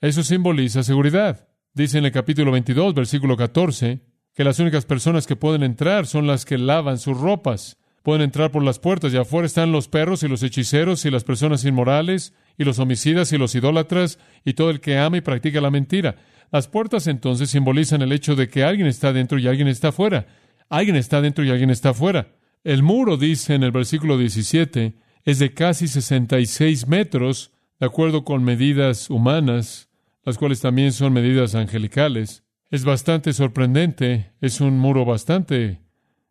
Eso 0.00 0.22
simboliza 0.22 0.84
seguridad. 0.84 1.48
Dice 1.74 1.98
en 1.98 2.04
el 2.04 2.12
capítulo 2.12 2.52
22, 2.52 2.94
versículo 2.94 3.36
14, 3.36 3.98
que 4.32 4.44
las 4.44 4.60
únicas 4.60 4.86
personas 4.86 5.26
que 5.26 5.34
pueden 5.34 5.64
entrar 5.64 6.06
son 6.06 6.28
las 6.28 6.44
que 6.44 6.56
lavan 6.56 6.98
sus 6.98 7.18
ropas 7.18 7.78
pueden 8.08 8.22
entrar 8.22 8.50
por 8.50 8.62
las 8.62 8.78
puertas 8.78 9.12
y 9.12 9.18
afuera 9.18 9.44
están 9.44 9.70
los 9.70 9.86
perros 9.86 10.22
y 10.22 10.28
los 10.28 10.42
hechiceros 10.42 11.04
y 11.04 11.10
las 11.10 11.24
personas 11.24 11.66
inmorales 11.66 12.32
y 12.56 12.64
los 12.64 12.78
homicidas 12.78 13.34
y 13.34 13.36
los 13.36 13.54
idólatras 13.54 14.18
y 14.46 14.54
todo 14.54 14.70
el 14.70 14.80
que 14.80 14.96
ama 14.96 15.18
y 15.18 15.20
practica 15.20 15.60
la 15.60 15.70
mentira. 15.70 16.16
Las 16.50 16.68
puertas 16.68 17.06
entonces 17.06 17.50
simbolizan 17.50 18.00
el 18.00 18.12
hecho 18.12 18.34
de 18.34 18.48
que 18.48 18.64
alguien 18.64 18.86
está 18.86 19.12
dentro 19.12 19.38
y 19.38 19.46
alguien 19.46 19.68
está 19.68 19.92
fuera. 19.92 20.26
Alguien 20.70 20.96
está 20.96 21.20
dentro 21.20 21.44
y 21.44 21.50
alguien 21.50 21.68
está 21.68 21.92
fuera. 21.92 22.28
El 22.64 22.82
muro, 22.82 23.18
dice 23.18 23.54
en 23.54 23.62
el 23.62 23.72
versículo 23.72 24.16
17, 24.16 24.96
es 25.24 25.38
de 25.38 25.52
casi 25.52 25.86
66 25.86 26.88
metros, 26.88 27.52
de 27.78 27.84
acuerdo 27.88 28.24
con 28.24 28.42
medidas 28.42 29.10
humanas, 29.10 29.90
las 30.24 30.38
cuales 30.38 30.62
también 30.62 30.92
son 30.92 31.12
medidas 31.12 31.54
angelicales. 31.54 32.42
Es 32.70 32.86
bastante 32.86 33.34
sorprendente, 33.34 34.32
es 34.40 34.62
un 34.62 34.78
muro 34.78 35.04
bastante 35.04 35.82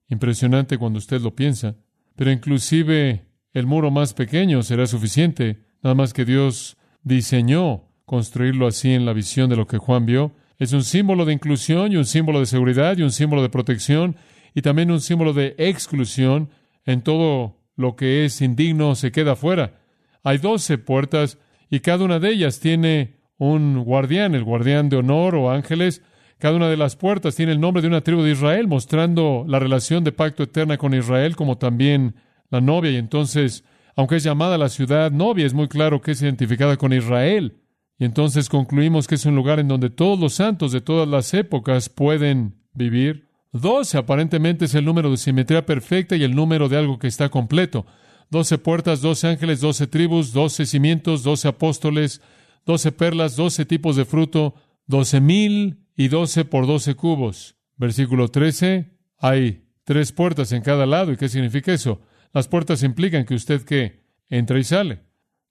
Impresionante 0.09 0.77
cuando 0.77 0.99
usted 0.99 1.21
lo 1.21 1.35
piensa. 1.35 1.75
Pero 2.15 2.31
inclusive 2.31 3.25
el 3.53 3.65
muro 3.65 3.91
más 3.91 4.13
pequeño 4.13 4.63
será 4.63 4.87
suficiente, 4.87 5.63
nada 5.81 5.95
más 5.95 6.13
que 6.13 6.25
Dios 6.25 6.77
diseñó 7.03 7.83
construirlo 8.05 8.67
así 8.67 8.93
en 8.93 9.05
la 9.05 9.13
visión 9.13 9.49
de 9.49 9.55
lo 9.55 9.67
que 9.67 9.77
Juan 9.77 10.05
vio. 10.05 10.33
Es 10.59 10.73
un 10.73 10.83
símbolo 10.83 11.25
de 11.25 11.33
inclusión 11.33 11.91
y 11.91 11.97
un 11.97 12.05
símbolo 12.05 12.39
de 12.39 12.45
seguridad 12.45 12.97
y 12.97 13.03
un 13.03 13.11
símbolo 13.11 13.41
de 13.41 13.49
protección 13.49 14.15
y 14.55 14.61
también 14.61 14.91
un 14.91 15.01
símbolo 15.01 15.33
de 15.33 15.55
exclusión 15.57 16.49
en 16.85 17.01
todo 17.01 17.57
lo 17.75 17.95
que 17.95 18.25
es 18.25 18.41
indigno 18.41 18.95
se 18.95 19.11
queda 19.11 19.35
fuera. 19.35 19.79
Hay 20.23 20.39
doce 20.39 20.77
puertas 20.77 21.37
y 21.69 21.81
cada 21.81 22.03
una 22.05 22.19
de 22.19 22.31
ellas 22.31 22.59
tiene 22.59 23.17
un 23.37 23.83
guardián, 23.83 24.35
el 24.35 24.43
guardián 24.43 24.89
de 24.89 24.97
honor 24.97 25.35
o 25.35 25.51
ángeles. 25.51 26.01
Cada 26.39 26.55
una 26.55 26.69
de 26.69 26.77
las 26.77 26.95
puertas 26.95 27.35
tiene 27.35 27.51
el 27.51 27.59
nombre 27.59 27.81
de 27.81 27.87
una 27.87 28.01
tribu 28.01 28.21
de 28.21 28.31
Israel, 28.31 28.67
mostrando 28.67 29.43
la 29.47 29.57
relación 29.57 30.03
de 30.03 30.11
pacto 30.11 30.43
eterna 30.43 30.77
con 30.77 30.93
Israel, 30.93 31.35
como 31.35 31.57
también 31.57 32.15
la 32.51 32.61
novia. 32.61 32.91
Y 32.91 32.97
entonces, 32.97 33.63
aunque 33.95 34.17
es 34.17 34.23
llamada 34.23 34.59
la 34.59 34.69
ciudad 34.69 35.11
novia, 35.11 35.47
es 35.47 35.55
muy 35.55 35.67
claro 35.67 35.99
que 35.99 36.11
es 36.11 36.21
identificada 36.21 36.77
con 36.77 36.93
Israel. 36.93 37.57
Y 37.97 38.05
entonces 38.05 38.49
concluimos 38.49 39.07
que 39.07 39.15
es 39.15 39.25
un 39.25 39.35
lugar 39.35 39.59
en 39.59 39.67
donde 39.67 39.89
todos 39.89 40.19
los 40.19 40.33
santos 40.33 40.71
de 40.71 40.81
todas 40.81 41.07
las 41.07 41.33
épocas 41.33 41.89
pueden 41.89 42.55
vivir. 42.73 43.27
Doce 43.51 43.97
aparentemente 43.97 44.65
es 44.65 44.75
el 44.75 44.85
número 44.85 45.09
de 45.09 45.17
simetría 45.17 45.65
perfecta 45.65 46.15
y 46.15 46.23
el 46.23 46.35
número 46.35 46.69
de 46.69 46.77
algo 46.77 46.99
que 46.99 47.07
está 47.07 47.29
completo. 47.29 47.87
Doce 48.29 48.59
puertas, 48.59 49.01
doce 49.01 49.27
ángeles, 49.27 49.61
doce 49.61 49.87
tribus, 49.87 50.33
doce 50.33 50.67
cimientos, 50.67 51.23
doce 51.23 51.47
apóstoles, 51.47 52.21
doce 52.63 52.91
perlas, 52.91 53.35
doce 53.35 53.65
tipos 53.65 53.95
de 53.95 54.05
fruto, 54.05 54.53
doce 54.85 55.19
mil 55.19 55.86
y 55.97 56.07
doce 56.07 56.45
por 56.45 56.67
doce 56.67 56.95
cubos. 56.95 57.57
Versículo 57.75 58.29
trece. 58.29 58.91
Hay 59.17 59.65
tres 59.83 60.11
puertas 60.11 60.51
en 60.51 60.61
cada 60.61 60.85
lado. 60.85 61.11
¿Y 61.11 61.17
qué 61.17 61.27
significa 61.27 61.73
eso? 61.73 62.01
Las 62.31 62.47
puertas 62.47 62.83
implican 62.83 63.25
que 63.25 63.33
usted 63.33 63.63
que 63.63 64.03
entra 64.29 64.59
y 64.59 64.63
sale. 64.63 65.01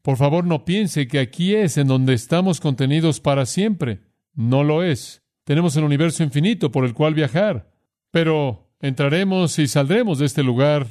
Por 0.02 0.16
favor, 0.16 0.44
no 0.46 0.64
piense 0.64 1.08
que 1.08 1.18
aquí 1.18 1.54
es 1.54 1.76
en 1.76 1.88
donde 1.88 2.14
estamos 2.14 2.60
contenidos 2.60 3.20
para 3.20 3.44
siempre. 3.44 4.02
No 4.34 4.62
lo 4.62 4.84
es. 4.84 5.22
Tenemos 5.42 5.76
el 5.76 5.84
universo 5.84 6.22
infinito 6.22 6.70
por 6.70 6.84
el 6.84 6.94
cual 6.94 7.14
viajar. 7.14 7.72
Pero 8.12 8.70
entraremos 8.80 9.58
y 9.58 9.66
saldremos 9.66 10.20
de 10.20 10.26
este 10.26 10.44
lugar 10.44 10.86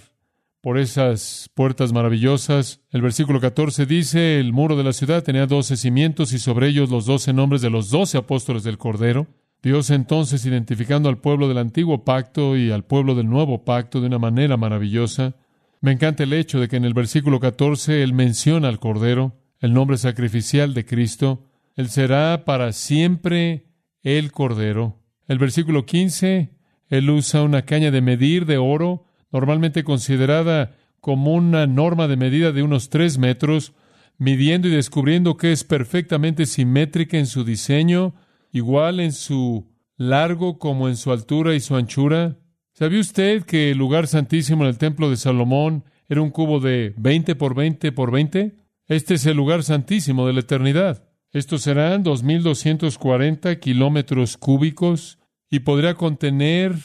por 0.60 0.78
esas 0.78 1.50
puertas 1.54 1.94
maravillosas. 1.94 2.82
El 2.90 3.02
versículo 3.02 3.40
14 3.40 3.86
dice, 3.86 4.40
el 4.40 4.52
muro 4.52 4.76
de 4.76 4.84
la 4.84 4.94
ciudad 4.94 5.24
tenía 5.24 5.46
doce 5.46 5.78
cimientos 5.78 6.34
y 6.34 6.40
sobre 6.40 6.68
ellos 6.68 6.90
los 6.90 7.06
doce 7.06 7.32
nombres 7.32 7.62
de 7.62 7.70
los 7.70 7.90
doce 7.90 8.18
apóstoles 8.18 8.64
del 8.64 8.78
Cordero. 8.78 9.28
Dios 9.66 9.90
entonces 9.90 10.46
identificando 10.46 11.10
al 11.10 11.18
pueblo 11.18 11.48
del 11.48 11.58
antiguo 11.58 12.04
pacto 12.04 12.56
y 12.56 12.70
al 12.70 12.84
pueblo 12.86 13.16
del 13.16 13.28
nuevo 13.28 13.66
pacto 13.66 14.00
de 14.00 14.06
una 14.06 14.20
manera 14.20 14.58
maravillosa. 14.58 15.34
Me 15.82 15.92
encanta 15.92 16.22
el 16.22 16.34
hecho 16.34 16.60
de 16.60 16.68
que 16.68 16.76
en 16.76 16.86
el 16.86 16.94
versículo 16.94 17.40
14 17.40 18.04
Él 18.04 18.14
menciona 18.14 18.68
al 18.68 18.78
Cordero, 18.78 19.42
el 19.60 19.74
nombre 19.74 19.98
sacrificial 19.98 20.76
de 20.76 20.86
Cristo. 20.86 21.48
Él 21.76 21.90
será 21.90 22.46
para 22.46 22.74
siempre 22.74 23.66
el 24.04 24.32
Cordero. 24.32 25.00
El 25.28 25.40
versículo 25.40 25.88
15, 25.88 26.52
Él 26.90 27.10
usa 27.10 27.42
una 27.42 27.64
caña 27.64 27.90
de 27.90 28.02
medir 28.02 28.46
de 28.46 28.60
oro 28.60 29.06
normalmente 29.32 29.84
considerada 29.84 30.76
como 31.02 31.34
una 31.34 31.66
norma 31.66 32.08
de 32.08 32.18
medida 32.18 32.52
de 32.52 32.62
unos 32.62 32.92
tres 32.92 33.18
metros, 33.18 33.74
midiendo 34.20 34.68
y 34.68 34.72
descubriendo 34.72 35.38
que 35.38 35.52
es 35.52 35.64
perfectamente 35.64 36.46
simétrica 36.46 37.18
en 37.18 37.26
su 37.26 37.44
diseño, 37.44 38.14
igual 38.56 39.02
en 39.02 39.12
su 39.12 39.68
largo 39.98 40.60
como 40.60 40.88
en 40.88 40.96
su 40.96 41.12
altura 41.12 41.56
y 41.56 41.60
su 41.60 41.76
anchura. 41.76 42.38
¿Sabía 42.72 43.02
usted 43.02 43.44
que 43.44 43.72
el 43.72 43.78
lugar 43.78 44.08
santísimo 44.08 44.64
en 44.64 44.70
el 44.70 44.78
templo 44.78 45.10
de 45.10 45.18
Salomón 45.18 45.84
era 46.08 46.22
un 46.22 46.30
cubo 46.30 46.62
de 46.62 46.94
20 46.96 47.36
por 47.36 47.54
20 47.54 47.92
por 47.92 48.12
20? 48.12 48.56
Este 48.88 49.16
es 49.16 49.26
el 49.26 49.36
lugar 49.36 49.64
santísimo 49.64 50.26
de 50.26 50.32
la 50.32 50.40
eternidad. 50.40 51.04
Estos 51.34 51.64
serán 51.64 52.06
2.240 52.06 53.60
kilómetros 53.60 54.38
cúbicos 54.38 55.20
y 55.50 55.60
podría 55.60 55.96
contener 55.96 56.78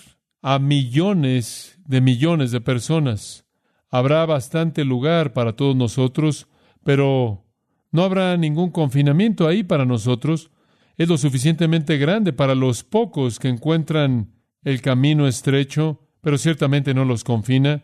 a 0.43 0.59
millones 0.59 1.79
de 1.87 2.01
millones 2.01 2.51
de 2.51 2.61
personas. 2.61 3.47
Habrá 3.89 4.27
bastante 4.27 4.85
lugar 4.85 5.35
para 5.35 5.53
todos 5.55 5.77
nosotros, 5.77 6.49
pero 6.83 7.45
no 7.93 8.03
habrá 8.03 8.37
ningún 8.37 8.73
confinamiento 8.73 9.47
ahí 9.47 9.63
para 9.63 9.85
nosotros. 9.85 10.51
Es 11.01 11.09
lo 11.09 11.17
suficientemente 11.17 11.97
grande 11.97 12.35
para 12.35 12.55
los 12.55 12.85
pocos 12.85 13.39
que 13.39 13.49
encuentran 13.49 14.35
el 14.63 14.83
camino 14.83 15.27
estrecho, 15.27 15.99
pero 16.21 16.37
ciertamente 16.37 16.93
no 16.93 17.07
los 17.07 17.25
confina. 17.25 17.83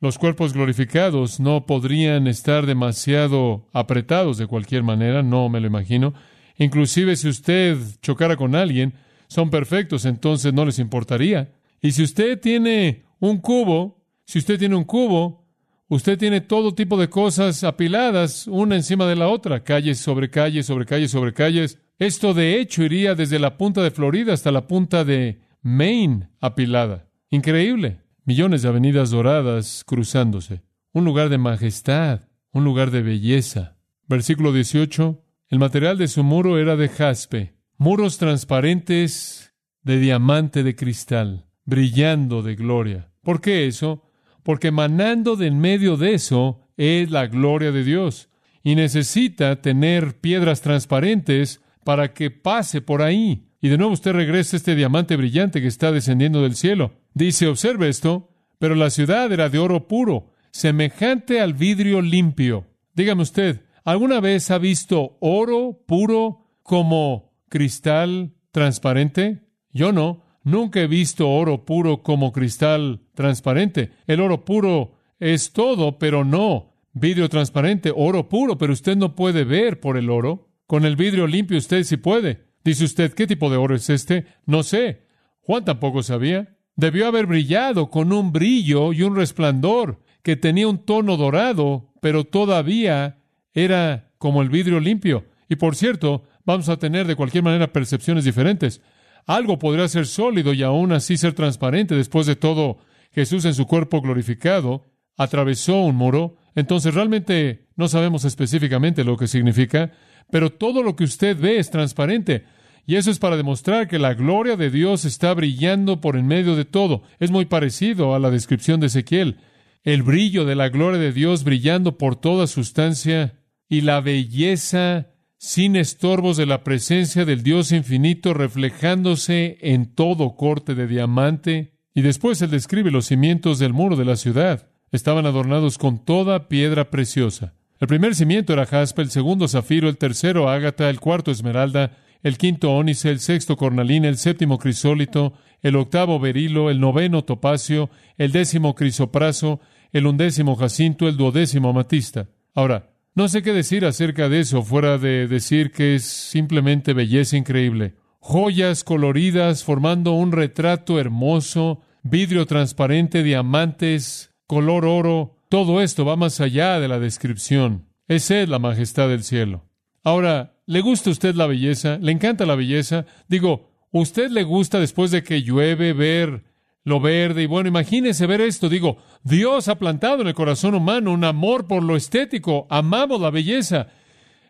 Los 0.00 0.16
cuerpos 0.16 0.54
glorificados 0.54 1.40
no 1.40 1.66
podrían 1.66 2.26
estar 2.26 2.64
demasiado 2.64 3.68
apretados 3.74 4.38
de 4.38 4.46
cualquier 4.46 4.82
manera, 4.82 5.22
no 5.22 5.50
me 5.50 5.60
lo 5.60 5.66
imagino. 5.66 6.14
Inclusive 6.56 7.16
si 7.16 7.28
usted 7.28 7.76
chocara 8.00 8.34
con 8.34 8.54
alguien, 8.54 8.94
son 9.28 9.50
perfectos, 9.50 10.06
entonces 10.06 10.54
no 10.54 10.64
les 10.64 10.78
importaría. 10.78 11.52
Y 11.82 11.92
si 11.92 12.02
usted 12.02 12.40
tiene 12.40 13.04
un 13.20 13.42
cubo, 13.42 14.06
si 14.24 14.38
usted 14.38 14.58
tiene 14.58 14.74
un 14.74 14.84
cubo, 14.84 15.44
usted 15.88 16.16
tiene 16.16 16.40
todo 16.40 16.74
tipo 16.74 16.98
de 16.98 17.10
cosas 17.10 17.62
apiladas 17.62 18.46
una 18.46 18.74
encima 18.74 19.06
de 19.06 19.16
la 19.16 19.28
otra, 19.28 19.62
calles 19.62 19.98
sobre 19.98 20.30
calles, 20.30 20.64
sobre 20.64 20.86
calles, 20.86 21.10
sobre 21.10 21.34
calles. 21.34 21.78
Esto 21.98 22.34
de 22.34 22.60
hecho 22.60 22.82
iría 22.82 23.14
desde 23.14 23.38
la 23.38 23.56
punta 23.56 23.82
de 23.82 23.90
Florida 23.90 24.32
hasta 24.32 24.50
la 24.50 24.66
punta 24.66 25.04
de 25.04 25.40
Maine 25.62 26.30
apilada. 26.40 27.08
Increíble. 27.30 28.00
Millones 28.24 28.62
de 28.62 28.68
avenidas 28.68 29.10
doradas 29.10 29.84
cruzándose. 29.86 30.62
Un 30.92 31.04
lugar 31.04 31.28
de 31.28 31.38
majestad, 31.38 32.28
un 32.52 32.64
lugar 32.64 32.90
de 32.90 33.02
belleza. 33.02 33.76
Versículo 34.06 34.52
18. 34.52 35.22
El 35.48 35.58
material 35.58 35.98
de 35.98 36.08
su 36.08 36.24
muro 36.24 36.58
era 36.58 36.76
de 36.76 36.88
jaspe, 36.88 37.54
muros 37.76 38.18
transparentes 38.18 39.54
de 39.82 39.98
diamante 39.98 40.62
de 40.62 40.74
cristal 40.74 41.46
brillando 41.64 42.42
de 42.42 42.54
gloria. 42.54 43.10
¿Por 43.22 43.40
qué 43.40 43.66
eso? 43.66 44.10
Porque 44.42 44.68
emanando 44.68 45.36
de 45.36 45.46
en 45.46 45.58
medio 45.58 45.96
de 45.96 46.14
eso 46.14 46.68
es 46.76 47.10
la 47.10 47.26
gloria 47.26 47.72
de 47.72 47.84
Dios. 47.84 48.28
Y 48.62 48.74
necesita 48.74 49.60
tener 49.60 50.20
piedras 50.20 50.60
transparentes 50.60 51.60
para 51.84 52.12
que 52.12 52.30
pase 52.30 52.80
por 52.80 53.02
ahí. 53.02 53.48
Y 53.60 53.68
de 53.68 53.78
nuevo 53.78 53.92
usted 53.92 54.12
regresa 54.12 54.56
este 54.56 54.74
diamante 54.74 55.16
brillante 55.16 55.60
que 55.60 55.68
está 55.68 55.92
descendiendo 55.92 56.42
del 56.42 56.56
cielo. 56.56 56.92
Dice, 57.14 57.46
observe 57.46 57.88
esto, 57.88 58.30
pero 58.58 58.74
la 58.74 58.90
ciudad 58.90 59.32
era 59.32 59.48
de 59.48 59.58
oro 59.58 59.88
puro, 59.88 60.32
semejante 60.50 61.40
al 61.40 61.54
vidrio 61.54 62.02
limpio. 62.02 62.66
Dígame 62.94 63.22
usted, 63.22 63.62
¿alguna 63.84 64.20
vez 64.20 64.50
ha 64.50 64.58
visto 64.58 65.16
oro 65.20 65.84
puro 65.86 66.48
como 66.62 67.32
cristal 67.48 68.34
transparente? 68.50 69.42
Yo 69.72 69.92
no. 69.92 70.22
Nunca 70.42 70.80
he 70.80 70.86
visto 70.86 71.30
oro 71.30 71.64
puro 71.64 72.02
como 72.02 72.30
cristal 72.30 73.00
transparente. 73.14 73.92
El 74.06 74.20
oro 74.20 74.44
puro 74.44 74.96
es 75.18 75.52
todo, 75.52 75.98
pero 75.98 76.22
no 76.22 76.74
vidrio 76.94 77.28
transparente, 77.28 77.92
oro 77.94 78.28
puro, 78.28 78.56
pero 78.56 78.72
usted 78.72 78.96
no 78.96 79.14
puede 79.14 79.44
ver 79.44 79.80
por 79.80 79.98
el 79.98 80.08
oro. 80.08 80.48
Con 80.66 80.84
el 80.84 80.96
vidrio 80.96 81.26
limpio 81.26 81.58
usted 81.58 81.84
sí 81.84 81.96
puede. 81.96 82.44
Dice 82.64 82.84
usted, 82.84 83.12
¿qué 83.12 83.26
tipo 83.26 83.50
de 83.50 83.56
oro 83.56 83.74
es 83.74 83.90
este? 83.90 84.26
No 84.46 84.62
sé. 84.62 85.06
Juan 85.40 85.64
tampoco 85.64 86.02
sabía. 86.02 86.56
Debió 86.76 87.06
haber 87.06 87.26
brillado 87.26 87.90
con 87.90 88.12
un 88.12 88.32
brillo 88.32 88.92
y 88.92 89.02
un 89.02 89.14
resplandor 89.14 90.02
que 90.22 90.36
tenía 90.36 90.66
un 90.66 90.84
tono 90.84 91.16
dorado, 91.16 91.92
pero 92.00 92.24
todavía 92.24 93.18
era 93.52 94.12
como 94.18 94.42
el 94.42 94.48
vidrio 94.48 94.80
limpio. 94.80 95.26
Y 95.48 95.56
por 95.56 95.76
cierto, 95.76 96.24
vamos 96.44 96.68
a 96.68 96.78
tener 96.78 97.06
de 97.06 97.14
cualquier 97.14 97.44
manera 97.44 97.72
percepciones 97.72 98.24
diferentes. 98.24 98.80
Algo 99.26 99.58
podría 99.58 99.86
ser 99.88 100.06
sólido 100.06 100.52
y 100.52 100.62
aún 100.62 100.92
así 100.92 101.16
ser 101.16 101.34
transparente. 101.34 101.94
Después 101.94 102.26
de 102.26 102.36
todo, 102.36 102.78
Jesús 103.12 103.44
en 103.44 103.54
su 103.54 103.66
cuerpo 103.66 104.00
glorificado 104.00 104.84
atravesó 105.16 105.82
un 105.82 105.96
muro. 105.96 106.36
Entonces 106.54 106.94
realmente 106.94 107.68
no 107.76 107.88
sabemos 107.88 108.24
específicamente 108.24 109.04
lo 109.04 109.16
que 109.16 109.26
significa, 109.26 109.92
pero 110.34 110.50
todo 110.50 110.82
lo 110.82 110.96
que 110.96 111.04
usted 111.04 111.38
ve 111.38 111.60
es 111.60 111.70
transparente. 111.70 112.42
Y 112.88 112.96
eso 112.96 113.12
es 113.12 113.20
para 113.20 113.36
demostrar 113.36 113.86
que 113.86 114.00
la 114.00 114.14
gloria 114.14 114.56
de 114.56 114.68
Dios 114.68 115.04
está 115.04 115.32
brillando 115.32 116.00
por 116.00 116.16
en 116.16 116.26
medio 116.26 116.56
de 116.56 116.64
todo. 116.64 117.04
Es 117.20 117.30
muy 117.30 117.44
parecido 117.44 118.16
a 118.16 118.18
la 118.18 118.32
descripción 118.32 118.80
de 118.80 118.88
Ezequiel. 118.88 119.36
El 119.84 120.02
brillo 120.02 120.44
de 120.44 120.56
la 120.56 120.70
gloria 120.70 120.98
de 120.98 121.12
Dios 121.12 121.44
brillando 121.44 121.98
por 121.98 122.16
toda 122.16 122.48
sustancia 122.48 123.38
y 123.68 123.82
la 123.82 124.00
belleza 124.00 125.12
sin 125.38 125.76
estorbos 125.76 126.36
de 126.36 126.46
la 126.46 126.64
presencia 126.64 127.24
del 127.24 127.44
Dios 127.44 127.70
infinito 127.70 128.34
reflejándose 128.34 129.58
en 129.60 129.94
todo 129.94 130.34
corte 130.34 130.74
de 130.74 130.88
diamante. 130.88 131.76
Y 131.94 132.02
después 132.02 132.42
él 132.42 132.50
describe 132.50 132.90
los 132.90 133.06
cimientos 133.06 133.60
del 133.60 133.72
muro 133.72 133.94
de 133.94 134.04
la 134.04 134.16
ciudad. 134.16 134.68
Estaban 134.90 135.26
adornados 135.26 135.78
con 135.78 136.04
toda 136.04 136.48
piedra 136.48 136.90
preciosa. 136.90 137.54
El 137.84 137.88
primer 137.88 138.14
cimiento 138.14 138.54
era 138.54 138.64
jaspe, 138.64 139.02
el 139.02 139.10
segundo 139.10 139.46
zafiro, 139.46 139.90
el 139.90 139.98
tercero 139.98 140.48
ágata, 140.48 140.88
el 140.88 141.00
cuarto 141.00 141.30
esmeralda, 141.30 141.98
el 142.22 142.38
quinto 142.38 142.72
ónice, 142.72 143.10
el 143.10 143.20
sexto 143.20 143.58
cornalina, 143.58 144.08
el 144.08 144.16
séptimo 144.16 144.58
crisólito, 144.58 145.34
el 145.60 145.76
octavo 145.76 146.18
berilo, 146.18 146.70
el 146.70 146.80
noveno 146.80 147.24
topacio, 147.24 147.90
el 148.16 148.32
décimo 148.32 148.74
crisopraso, 148.74 149.60
el 149.92 150.06
undécimo 150.06 150.56
jacinto, 150.56 151.08
el 151.08 151.18
duodécimo 151.18 151.68
amatista. 151.68 152.30
Ahora, 152.54 152.88
no 153.14 153.28
sé 153.28 153.42
qué 153.42 153.52
decir 153.52 153.84
acerca 153.84 154.30
de 154.30 154.40
eso, 154.40 154.62
fuera 154.62 154.96
de 154.96 155.28
decir 155.28 155.70
que 155.70 155.94
es 155.94 156.04
simplemente 156.04 156.94
belleza 156.94 157.36
increíble. 157.36 157.96
Joyas 158.18 158.82
coloridas 158.82 159.62
formando 159.62 160.12
un 160.12 160.32
retrato 160.32 160.98
hermoso, 160.98 161.82
vidrio 162.02 162.46
transparente, 162.46 163.22
diamantes, 163.22 164.30
color 164.46 164.86
oro, 164.86 165.43
Todo 165.54 165.80
esto 165.82 166.04
va 166.04 166.16
más 166.16 166.40
allá 166.40 166.80
de 166.80 166.88
la 166.88 166.98
descripción. 166.98 167.86
Esa 168.08 168.40
es 168.40 168.48
la 168.48 168.58
majestad 168.58 169.08
del 169.08 169.22
cielo. 169.22 169.70
Ahora, 170.02 170.56
¿le 170.66 170.80
gusta 170.80 171.10
a 171.10 171.12
usted 171.12 171.36
la 171.36 171.46
belleza? 171.46 171.96
¿Le 171.98 172.10
encanta 172.10 172.44
la 172.44 172.56
belleza? 172.56 173.06
Digo, 173.28 173.70
¿usted 173.92 174.32
le 174.32 174.42
gusta 174.42 174.80
después 174.80 175.12
de 175.12 175.22
que 175.22 175.44
llueve 175.44 175.92
ver 175.92 176.42
lo 176.82 176.98
verde? 176.98 177.44
Y 177.44 177.46
bueno, 177.46 177.68
imagínese 177.68 178.26
ver 178.26 178.40
esto. 178.40 178.68
Digo, 178.68 178.98
Dios 179.22 179.68
ha 179.68 179.78
plantado 179.78 180.22
en 180.22 180.26
el 180.26 180.34
corazón 180.34 180.74
humano 180.74 181.12
un 181.12 181.22
amor 181.22 181.68
por 181.68 181.84
lo 181.84 181.94
estético. 181.94 182.66
Amamos 182.68 183.20
la 183.20 183.30
belleza. 183.30 183.86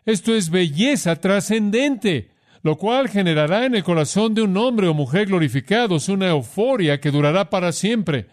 Esto 0.07 0.33
es 0.33 0.49
belleza 0.49 1.17
trascendente, 1.17 2.31
lo 2.63 2.77
cual 2.77 3.09
generará 3.09 3.67
en 3.67 3.75
el 3.75 3.83
corazón 3.83 4.33
de 4.33 4.41
un 4.41 4.57
hombre 4.57 4.87
o 4.87 4.95
mujer 4.95 5.27
glorificados 5.27 6.09
una 6.09 6.29
euforia 6.29 6.99
que 6.99 7.11
durará 7.11 7.51
para 7.51 7.73
siempre. 7.73 8.25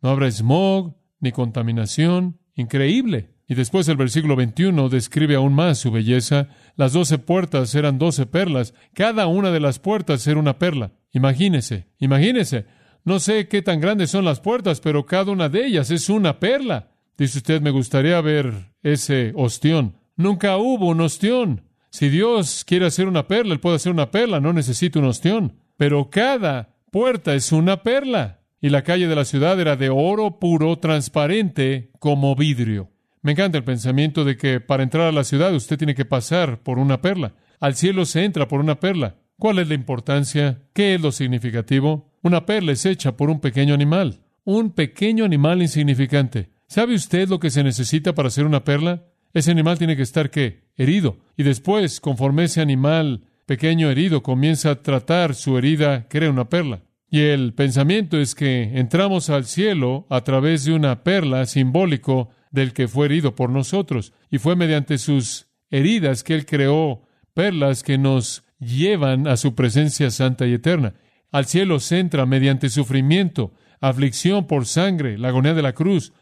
No 0.00 0.08
habrá 0.08 0.30
smog 0.30 1.03
ni 1.24 1.32
contaminación. 1.32 2.38
Increíble. 2.54 3.30
Y 3.48 3.54
después 3.54 3.88
el 3.88 3.96
versículo 3.96 4.36
21 4.36 4.88
describe 4.88 5.34
aún 5.34 5.52
más 5.52 5.78
su 5.78 5.90
belleza. 5.90 6.48
Las 6.76 6.92
doce 6.92 7.18
puertas 7.18 7.74
eran 7.74 7.98
doce 7.98 8.26
perlas. 8.26 8.72
Cada 8.94 9.26
una 9.26 9.50
de 9.50 9.60
las 9.60 9.78
puertas 9.80 10.26
era 10.26 10.38
una 10.38 10.58
perla. 10.58 10.92
Imagínese, 11.12 11.88
imagínese. 11.98 12.66
No 13.04 13.18
sé 13.18 13.48
qué 13.48 13.60
tan 13.60 13.80
grandes 13.80 14.10
son 14.10 14.24
las 14.24 14.40
puertas, 14.40 14.80
pero 14.80 15.04
cada 15.04 15.30
una 15.30 15.48
de 15.48 15.66
ellas 15.66 15.90
es 15.90 16.08
una 16.08 16.38
perla. 16.38 16.90
Dice 17.18 17.38
usted, 17.38 17.60
me 17.60 17.70
gustaría 17.70 18.20
ver 18.20 18.72
ese 18.82 19.32
ostión. 19.36 19.96
Nunca 20.16 20.56
hubo 20.56 20.88
un 20.88 21.00
ostión. 21.00 21.62
Si 21.90 22.08
Dios 22.08 22.64
quiere 22.64 22.86
hacer 22.86 23.06
una 23.06 23.28
perla, 23.28 23.52
Él 23.52 23.60
puede 23.60 23.76
hacer 23.76 23.92
una 23.92 24.10
perla, 24.10 24.40
no 24.40 24.52
necesita 24.52 24.98
un 24.98 25.04
ostión. 25.04 25.58
Pero 25.76 26.08
cada 26.08 26.76
puerta 26.90 27.34
es 27.34 27.52
una 27.52 27.82
perla. 27.82 28.40
Y 28.64 28.70
la 28.70 28.80
calle 28.80 29.08
de 29.08 29.14
la 29.14 29.26
ciudad 29.26 29.60
era 29.60 29.76
de 29.76 29.90
oro 29.90 30.38
puro, 30.38 30.78
transparente, 30.78 31.90
como 31.98 32.34
vidrio. 32.34 32.90
Me 33.20 33.32
encanta 33.32 33.58
el 33.58 33.64
pensamiento 33.64 34.24
de 34.24 34.38
que 34.38 34.58
para 34.58 34.82
entrar 34.82 35.06
a 35.06 35.12
la 35.12 35.24
ciudad 35.24 35.54
usted 35.54 35.76
tiene 35.76 35.94
que 35.94 36.06
pasar 36.06 36.62
por 36.62 36.78
una 36.78 37.02
perla. 37.02 37.34
Al 37.60 37.74
cielo 37.74 38.06
se 38.06 38.24
entra 38.24 38.48
por 38.48 38.60
una 38.60 38.80
perla. 38.80 39.16
¿Cuál 39.38 39.58
es 39.58 39.68
la 39.68 39.74
importancia? 39.74 40.62
¿Qué 40.72 40.94
es 40.94 41.00
lo 41.02 41.12
significativo? 41.12 42.10
Una 42.22 42.46
perla 42.46 42.72
es 42.72 42.86
hecha 42.86 43.18
por 43.18 43.28
un 43.28 43.38
pequeño 43.40 43.74
animal. 43.74 44.22
Un 44.44 44.70
pequeño 44.70 45.26
animal 45.26 45.60
insignificante. 45.60 46.48
¿Sabe 46.66 46.94
usted 46.94 47.28
lo 47.28 47.40
que 47.40 47.50
se 47.50 47.62
necesita 47.62 48.14
para 48.14 48.28
hacer 48.28 48.46
una 48.46 48.64
perla? 48.64 49.04
Ese 49.34 49.50
animal 49.50 49.76
tiene 49.76 49.94
que 49.94 50.04
estar 50.04 50.30
qué? 50.30 50.70
Herido. 50.74 51.18
Y 51.36 51.42
después, 51.42 52.00
conforme 52.00 52.44
ese 52.44 52.62
animal 52.62 53.26
pequeño 53.44 53.90
herido 53.90 54.22
comienza 54.22 54.70
a 54.70 54.82
tratar 54.82 55.34
su 55.34 55.58
herida, 55.58 56.08
crea 56.08 56.30
una 56.30 56.48
perla. 56.48 56.80
Y 57.14 57.20
el 57.20 57.54
pensamiento 57.54 58.18
es 58.18 58.34
que 58.34 58.76
entramos 58.76 59.30
al 59.30 59.44
cielo 59.44 60.04
a 60.10 60.22
través 60.22 60.64
de 60.64 60.72
una 60.72 61.04
perla 61.04 61.46
simbólico 61.46 62.30
del 62.50 62.72
que 62.72 62.88
fue 62.88 63.06
herido 63.06 63.36
por 63.36 63.50
nosotros. 63.50 64.12
Y 64.32 64.38
fue 64.38 64.56
mediante 64.56 64.98
sus 64.98 65.46
heridas 65.70 66.24
que 66.24 66.34
Él 66.34 66.44
creó 66.44 67.06
perlas 67.32 67.84
que 67.84 67.98
nos 67.98 68.42
llevan 68.58 69.28
a 69.28 69.36
su 69.36 69.54
presencia 69.54 70.10
santa 70.10 70.44
y 70.48 70.54
eterna. 70.54 70.94
Al 71.30 71.44
cielo 71.44 71.78
se 71.78 72.00
entra 72.00 72.26
mediante 72.26 72.68
sufrimiento, 72.68 73.54
aflicción 73.80 74.48
por 74.48 74.66
sangre, 74.66 75.16
la 75.16 75.28
agonía 75.28 75.54
de 75.54 75.62
la 75.62 75.72
cruz. 75.72 76.12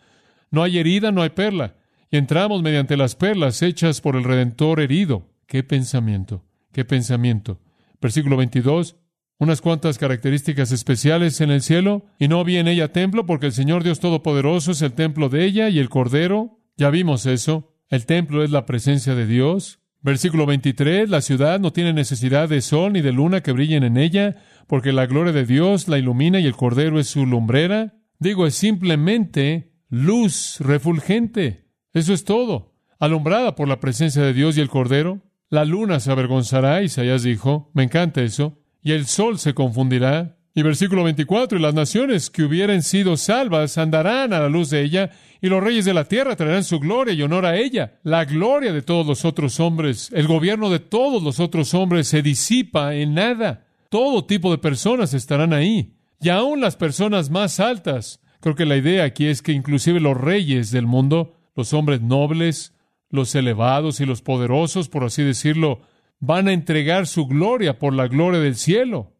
No 0.50 0.62
hay 0.62 0.76
herida, 0.76 1.10
no 1.10 1.22
hay 1.22 1.30
perla 1.30 1.74
y 2.10 2.18
entramos 2.18 2.62
mediante 2.62 2.98
las 2.98 3.16
perlas 3.16 3.62
hechas 3.62 4.02
por 4.02 4.14
el 4.14 4.24
Redentor 4.24 4.78
herido. 4.78 5.26
¡Qué 5.46 5.62
pensamiento! 5.62 6.44
¡Qué 6.70 6.84
pensamiento! 6.84 7.62
Versículo 7.98 8.36
22. 8.36 8.96
Unas 9.42 9.60
cuantas 9.60 9.98
características 9.98 10.70
especiales 10.70 11.40
en 11.40 11.50
el 11.50 11.62
cielo, 11.62 12.06
y 12.16 12.28
no 12.28 12.44
vi 12.44 12.58
en 12.58 12.68
ella 12.68 12.92
templo, 12.92 13.26
porque 13.26 13.46
el 13.46 13.52
Señor 13.52 13.82
Dios 13.82 13.98
Todopoderoso 13.98 14.70
es 14.70 14.82
el 14.82 14.92
templo 14.92 15.28
de 15.28 15.44
ella 15.44 15.68
y 15.68 15.80
el 15.80 15.88
Cordero. 15.88 16.60
Ya 16.76 16.90
vimos 16.90 17.26
eso. 17.26 17.74
El 17.88 18.06
templo 18.06 18.44
es 18.44 18.52
la 18.52 18.66
presencia 18.66 19.16
de 19.16 19.26
Dios. 19.26 19.80
Versículo 20.00 20.46
23. 20.46 21.10
La 21.10 21.22
ciudad 21.22 21.58
no 21.58 21.72
tiene 21.72 21.92
necesidad 21.92 22.48
de 22.48 22.60
sol 22.60 22.92
ni 22.92 23.00
de 23.00 23.10
luna 23.10 23.40
que 23.40 23.50
brillen 23.50 23.82
en 23.82 23.96
ella, 23.96 24.36
porque 24.68 24.92
la 24.92 25.06
gloria 25.06 25.32
de 25.32 25.44
Dios 25.44 25.88
la 25.88 25.98
ilumina 25.98 26.38
y 26.38 26.46
el 26.46 26.54
Cordero 26.54 27.00
es 27.00 27.08
su 27.08 27.26
lumbrera. 27.26 27.94
Digo, 28.20 28.46
es 28.46 28.54
simplemente 28.54 29.72
luz 29.88 30.58
refulgente. 30.60 31.66
Eso 31.92 32.14
es 32.14 32.24
todo. 32.24 32.76
Alumbrada 33.00 33.56
por 33.56 33.66
la 33.66 33.80
presencia 33.80 34.22
de 34.22 34.34
Dios 34.34 34.56
y 34.56 34.60
el 34.60 34.68
Cordero, 34.68 35.20
la 35.50 35.64
luna 35.64 35.98
se 35.98 36.12
avergonzará, 36.12 36.80
Isaías 36.82 37.24
dijo, 37.24 37.72
me 37.74 37.82
encanta 37.82 38.22
eso, 38.22 38.61
y 38.82 38.92
el 38.92 39.06
sol 39.06 39.38
se 39.38 39.54
confundirá. 39.54 40.36
Y 40.54 40.62
versículo 40.62 41.04
24, 41.04 41.58
y 41.58 41.62
las 41.62 41.72
naciones 41.72 42.28
que 42.28 42.42
hubieren 42.42 42.82
sido 42.82 43.16
salvas 43.16 43.78
andarán 43.78 44.34
a 44.34 44.40
la 44.40 44.48
luz 44.48 44.68
de 44.68 44.82
ella, 44.82 45.10
y 45.40 45.48
los 45.48 45.62
reyes 45.62 45.86
de 45.86 45.94
la 45.94 46.04
tierra 46.04 46.36
traerán 46.36 46.64
su 46.64 46.78
gloria 46.78 47.14
y 47.14 47.22
honor 47.22 47.46
a 47.46 47.56
ella. 47.56 48.00
La 48.02 48.26
gloria 48.26 48.72
de 48.72 48.82
todos 48.82 49.06
los 49.06 49.24
otros 49.24 49.60
hombres, 49.60 50.10
el 50.12 50.26
gobierno 50.26 50.68
de 50.68 50.78
todos 50.78 51.22
los 51.22 51.40
otros 51.40 51.72
hombres 51.72 52.08
se 52.08 52.20
disipa 52.20 52.94
en 52.94 53.14
nada. 53.14 53.64
Todo 53.88 54.26
tipo 54.26 54.50
de 54.50 54.58
personas 54.58 55.14
estarán 55.14 55.54
ahí, 55.54 55.94
y 56.20 56.28
aún 56.28 56.60
las 56.60 56.76
personas 56.76 57.30
más 57.30 57.60
altas. 57.60 58.20
Creo 58.40 58.54
que 58.54 58.66
la 58.66 58.76
idea 58.76 59.04
aquí 59.04 59.26
es 59.26 59.40
que 59.40 59.52
inclusive 59.52 60.00
los 60.00 60.16
reyes 60.18 60.70
del 60.70 60.86
mundo 60.86 61.36
los 61.54 61.72
hombres 61.72 62.00
nobles, 62.00 62.74
los 63.10 63.34
elevados 63.34 64.00
y 64.00 64.06
los 64.06 64.22
poderosos, 64.22 64.88
por 64.88 65.04
así 65.04 65.22
decirlo, 65.22 65.82
van 66.22 66.46
a 66.46 66.52
entregar 66.52 67.08
su 67.08 67.26
gloria 67.26 67.80
por 67.80 67.92
la 67.92 68.06
gloria 68.06 68.38
del 68.38 68.54
cielo. 68.54 69.12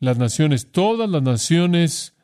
Las 0.00 0.16
naciones, 0.16 0.72
todas 0.72 1.08
las 1.08 1.22
naciones, 1.22 2.16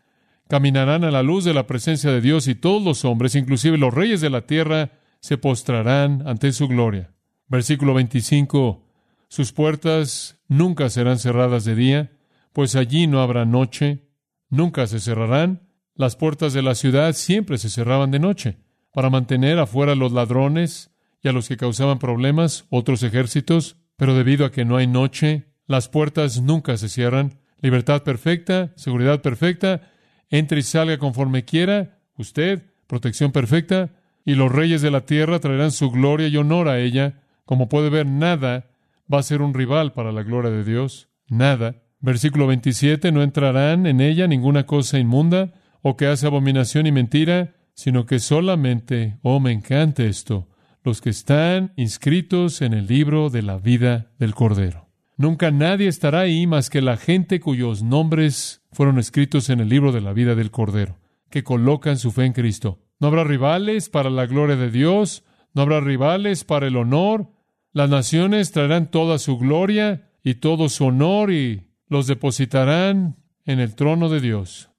caminarán 0.48 1.04
a 1.04 1.10
la 1.10 1.22
luz 1.22 1.44
de 1.44 1.52
la 1.52 1.66
presencia 1.66 2.10
de 2.10 2.22
Dios 2.22 2.48
y 2.48 2.54
todos 2.54 2.82
los 2.82 3.04
hombres, 3.04 3.34
inclusive 3.34 3.76
los 3.76 3.92
reyes 3.92 4.22
de 4.22 4.30
la 4.30 4.46
tierra, 4.46 4.92
se 5.20 5.36
postrarán 5.36 6.26
ante 6.26 6.50
su 6.52 6.66
gloria. 6.66 7.12
Versículo 7.46 7.92
25. 7.92 8.88
Sus 9.28 9.52
puertas 9.52 10.38
nunca 10.48 10.88
serán 10.88 11.18
cerradas 11.18 11.66
de 11.66 11.74
día, 11.74 12.12
pues 12.54 12.74
allí 12.74 13.06
no 13.06 13.20
habrá 13.20 13.44
noche, 13.44 14.08
nunca 14.48 14.86
se 14.86 14.98
cerrarán. 14.98 15.68
Las 15.94 16.16
puertas 16.16 16.54
de 16.54 16.62
la 16.62 16.74
ciudad 16.74 17.12
siempre 17.12 17.58
se 17.58 17.68
cerraban 17.68 18.10
de 18.10 18.18
noche 18.18 18.56
para 18.94 19.10
mantener 19.10 19.58
afuera 19.58 19.92
a 19.92 19.96
los 19.96 20.12
ladrones 20.12 20.90
y 21.22 21.28
a 21.28 21.32
los 21.32 21.48
que 21.48 21.58
causaban 21.58 21.98
problemas, 21.98 22.64
otros 22.70 23.02
ejércitos, 23.02 23.76
pero 24.02 24.16
debido 24.16 24.44
a 24.44 24.50
que 24.50 24.64
no 24.64 24.78
hay 24.78 24.88
noche, 24.88 25.44
las 25.68 25.88
puertas 25.88 26.42
nunca 26.42 26.76
se 26.76 26.88
cierran. 26.88 27.38
Libertad 27.60 28.02
perfecta, 28.02 28.72
seguridad 28.74 29.22
perfecta, 29.22 29.92
entre 30.28 30.58
y 30.58 30.62
salga 30.62 30.98
conforme 30.98 31.44
quiera, 31.44 32.00
usted, 32.18 32.64
protección 32.88 33.30
perfecta, 33.30 33.92
y 34.24 34.34
los 34.34 34.50
reyes 34.50 34.82
de 34.82 34.90
la 34.90 35.02
tierra 35.02 35.38
traerán 35.38 35.70
su 35.70 35.92
gloria 35.92 36.26
y 36.26 36.36
honor 36.36 36.66
a 36.66 36.80
ella. 36.80 37.22
Como 37.44 37.68
puede 37.68 37.90
ver, 37.90 38.06
nada 38.06 38.70
va 39.06 39.20
a 39.20 39.22
ser 39.22 39.40
un 39.40 39.54
rival 39.54 39.92
para 39.92 40.10
la 40.10 40.24
gloria 40.24 40.50
de 40.50 40.64
Dios. 40.64 41.08
Nada. 41.28 41.84
Versículo 42.00 42.48
27, 42.48 43.12
no 43.12 43.22
entrarán 43.22 43.86
en 43.86 44.00
ella 44.00 44.26
ninguna 44.26 44.66
cosa 44.66 44.98
inmunda, 44.98 45.52
o 45.80 45.96
que 45.96 46.08
hace 46.08 46.26
abominación 46.26 46.88
y 46.88 46.90
mentira, 46.90 47.54
sino 47.74 48.04
que 48.04 48.18
solamente, 48.18 49.20
oh, 49.22 49.38
me 49.38 49.52
encanta 49.52 50.02
esto, 50.02 50.48
los 50.84 51.00
que 51.00 51.10
están 51.10 51.72
inscritos 51.76 52.62
en 52.62 52.72
el 52.72 52.86
libro 52.86 53.30
de 53.30 53.42
la 53.42 53.58
vida 53.58 54.10
del 54.18 54.34
Cordero. 54.34 54.88
Nunca 55.16 55.50
nadie 55.50 55.88
estará 55.88 56.20
ahí 56.20 56.46
más 56.46 56.70
que 56.70 56.82
la 56.82 56.96
gente 56.96 57.40
cuyos 57.40 57.82
nombres 57.82 58.62
fueron 58.72 58.98
escritos 58.98 59.50
en 59.50 59.60
el 59.60 59.68
libro 59.68 59.92
de 59.92 60.00
la 60.00 60.12
vida 60.12 60.34
del 60.34 60.50
Cordero, 60.50 60.98
que 61.30 61.44
colocan 61.44 61.98
su 61.98 62.10
fe 62.10 62.24
en 62.24 62.32
Cristo. 62.32 62.80
No 62.98 63.08
habrá 63.08 63.24
rivales 63.24 63.88
para 63.88 64.10
la 64.10 64.26
gloria 64.26 64.56
de 64.56 64.70
Dios, 64.70 65.24
no 65.54 65.62
habrá 65.62 65.80
rivales 65.80 66.44
para 66.44 66.66
el 66.66 66.76
honor. 66.76 67.28
Las 67.72 67.90
naciones 67.90 68.52
traerán 68.52 68.90
toda 68.90 69.18
su 69.18 69.38
gloria 69.38 70.10
y 70.24 70.34
todo 70.34 70.68
su 70.68 70.86
honor 70.86 71.30
y 71.30 71.68
los 71.88 72.06
depositarán 72.06 73.16
en 73.44 73.60
el 73.60 73.74
trono 73.74 74.08
de 74.08 74.20
Dios. 74.20 74.70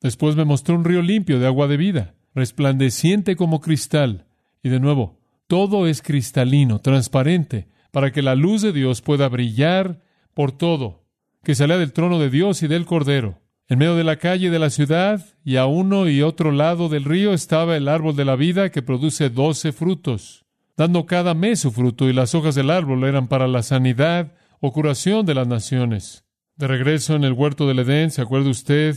Después 0.00 0.36
me 0.36 0.44
mostró 0.44 0.76
un 0.76 0.84
río 0.84 1.02
limpio 1.02 1.38
de 1.38 1.46
agua 1.46 1.66
de 1.66 1.76
vida 1.76 2.14
resplandeciente 2.34 3.36
como 3.36 3.60
cristal. 3.60 4.26
Y 4.62 4.68
de 4.68 4.80
nuevo, 4.80 5.19
todo 5.50 5.88
es 5.88 6.00
cristalino, 6.00 6.80
transparente, 6.80 7.66
para 7.90 8.12
que 8.12 8.22
la 8.22 8.36
luz 8.36 8.62
de 8.62 8.72
Dios 8.72 9.02
pueda 9.02 9.28
brillar 9.28 10.00
por 10.32 10.52
todo, 10.52 11.02
que 11.42 11.56
salga 11.56 11.76
del 11.76 11.92
trono 11.92 12.20
de 12.20 12.30
Dios 12.30 12.62
y 12.62 12.68
del 12.68 12.86
Cordero. 12.86 13.40
En 13.66 13.80
medio 13.80 13.96
de 13.96 14.04
la 14.04 14.14
calle 14.14 14.48
de 14.48 14.60
la 14.60 14.70
ciudad 14.70 15.26
y 15.44 15.56
a 15.56 15.66
uno 15.66 16.08
y 16.08 16.22
otro 16.22 16.52
lado 16.52 16.88
del 16.88 17.02
río 17.02 17.32
estaba 17.32 17.76
el 17.76 17.88
árbol 17.88 18.14
de 18.14 18.24
la 18.24 18.36
vida 18.36 18.70
que 18.70 18.80
produce 18.80 19.28
doce 19.28 19.72
frutos, 19.72 20.44
dando 20.76 21.04
cada 21.06 21.34
mes 21.34 21.58
su 21.58 21.72
fruto, 21.72 22.08
y 22.08 22.12
las 22.12 22.36
hojas 22.36 22.54
del 22.54 22.70
árbol 22.70 23.02
eran 23.02 23.26
para 23.26 23.48
la 23.48 23.64
sanidad 23.64 24.32
o 24.60 24.72
curación 24.72 25.26
de 25.26 25.34
las 25.34 25.48
naciones. 25.48 26.24
De 26.54 26.68
regreso 26.68 27.16
en 27.16 27.24
el 27.24 27.32
huerto 27.32 27.66
del 27.66 27.80
Edén, 27.80 28.12
¿se 28.12 28.22
acuerda 28.22 28.50
usted? 28.50 28.96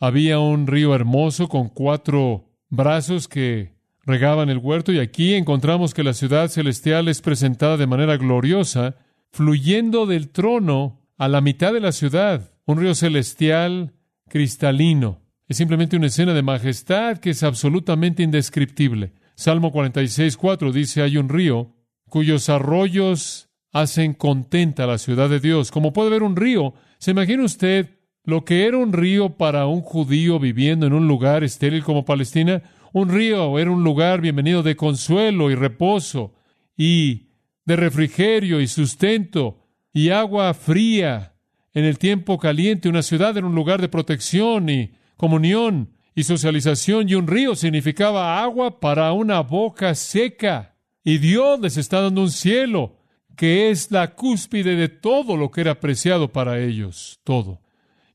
Había 0.00 0.38
un 0.38 0.66
río 0.66 0.94
hermoso 0.94 1.50
con 1.50 1.68
cuatro 1.68 2.46
brazos 2.70 3.28
que 3.28 3.71
regaban 4.04 4.50
el 4.50 4.58
huerto 4.58 4.92
y 4.92 4.98
aquí 4.98 5.34
encontramos 5.34 5.94
que 5.94 6.02
la 6.02 6.14
ciudad 6.14 6.48
celestial 6.48 7.08
es 7.08 7.20
presentada 7.20 7.76
de 7.76 7.86
manera 7.86 8.16
gloriosa, 8.16 8.96
fluyendo 9.30 10.06
del 10.06 10.30
trono 10.30 11.00
a 11.18 11.28
la 11.28 11.40
mitad 11.40 11.72
de 11.72 11.80
la 11.80 11.92
ciudad, 11.92 12.52
un 12.66 12.80
río 12.80 12.94
celestial 12.94 13.94
cristalino. 14.28 15.20
Es 15.48 15.56
simplemente 15.56 15.96
una 15.96 16.06
escena 16.06 16.34
de 16.34 16.42
majestad 16.42 17.18
que 17.18 17.30
es 17.30 17.42
absolutamente 17.42 18.22
indescriptible. 18.22 19.12
Salmo 19.34 19.72
46, 19.72 20.36
4 20.36 20.72
dice, 20.72 21.02
hay 21.02 21.16
un 21.16 21.28
río 21.28 21.74
cuyos 22.08 22.48
arroyos 22.48 23.48
hacen 23.72 24.14
contenta 24.14 24.86
la 24.86 24.98
ciudad 24.98 25.30
de 25.30 25.40
Dios. 25.40 25.70
Como 25.70 25.92
puede 25.92 26.10
ver 26.10 26.22
un 26.22 26.36
río, 26.36 26.74
¿se 26.98 27.12
imagina 27.12 27.44
usted 27.44 27.98
lo 28.24 28.44
que 28.44 28.66
era 28.66 28.76
un 28.76 28.92
río 28.92 29.36
para 29.36 29.66
un 29.66 29.80
judío 29.80 30.38
viviendo 30.38 30.86
en 30.86 30.92
un 30.92 31.08
lugar 31.08 31.42
estéril 31.42 31.82
como 31.82 32.04
Palestina? 32.04 32.62
Un 32.94 33.08
río 33.08 33.58
era 33.58 33.70
un 33.70 33.82
lugar 33.84 34.20
bienvenido 34.20 34.62
de 34.62 34.76
consuelo 34.76 35.50
y 35.50 35.54
reposo 35.54 36.34
y 36.76 37.28
de 37.64 37.76
refrigerio 37.76 38.60
y 38.60 38.66
sustento 38.66 39.60
y 39.94 40.10
agua 40.10 40.52
fría 40.52 41.32
en 41.72 41.86
el 41.86 41.98
tiempo 41.98 42.38
caliente. 42.38 42.90
Una 42.90 43.00
ciudad 43.00 43.34
era 43.34 43.46
un 43.46 43.54
lugar 43.54 43.80
de 43.80 43.88
protección 43.88 44.68
y 44.68 44.92
comunión 45.16 45.94
y 46.14 46.24
socialización 46.24 47.08
y 47.08 47.14
un 47.14 47.26
río 47.26 47.54
significaba 47.54 48.42
agua 48.42 48.78
para 48.78 49.10
una 49.12 49.40
boca 49.40 49.94
seca. 49.94 50.76
Y 51.02 51.16
Dios 51.16 51.60
les 51.60 51.78
está 51.78 52.02
dando 52.02 52.20
un 52.20 52.30
cielo 52.30 52.98
que 53.36 53.70
es 53.70 53.90
la 53.90 54.14
cúspide 54.14 54.76
de 54.76 54.90
todo 54.90 55.38
lo 55.38 55.50
que 55.50 55.62
era 55.62 55.70
apreciado 55.72 56.30
para 56.30 56.60
ellos, 56.60 57.20
todo. 57.24 57.62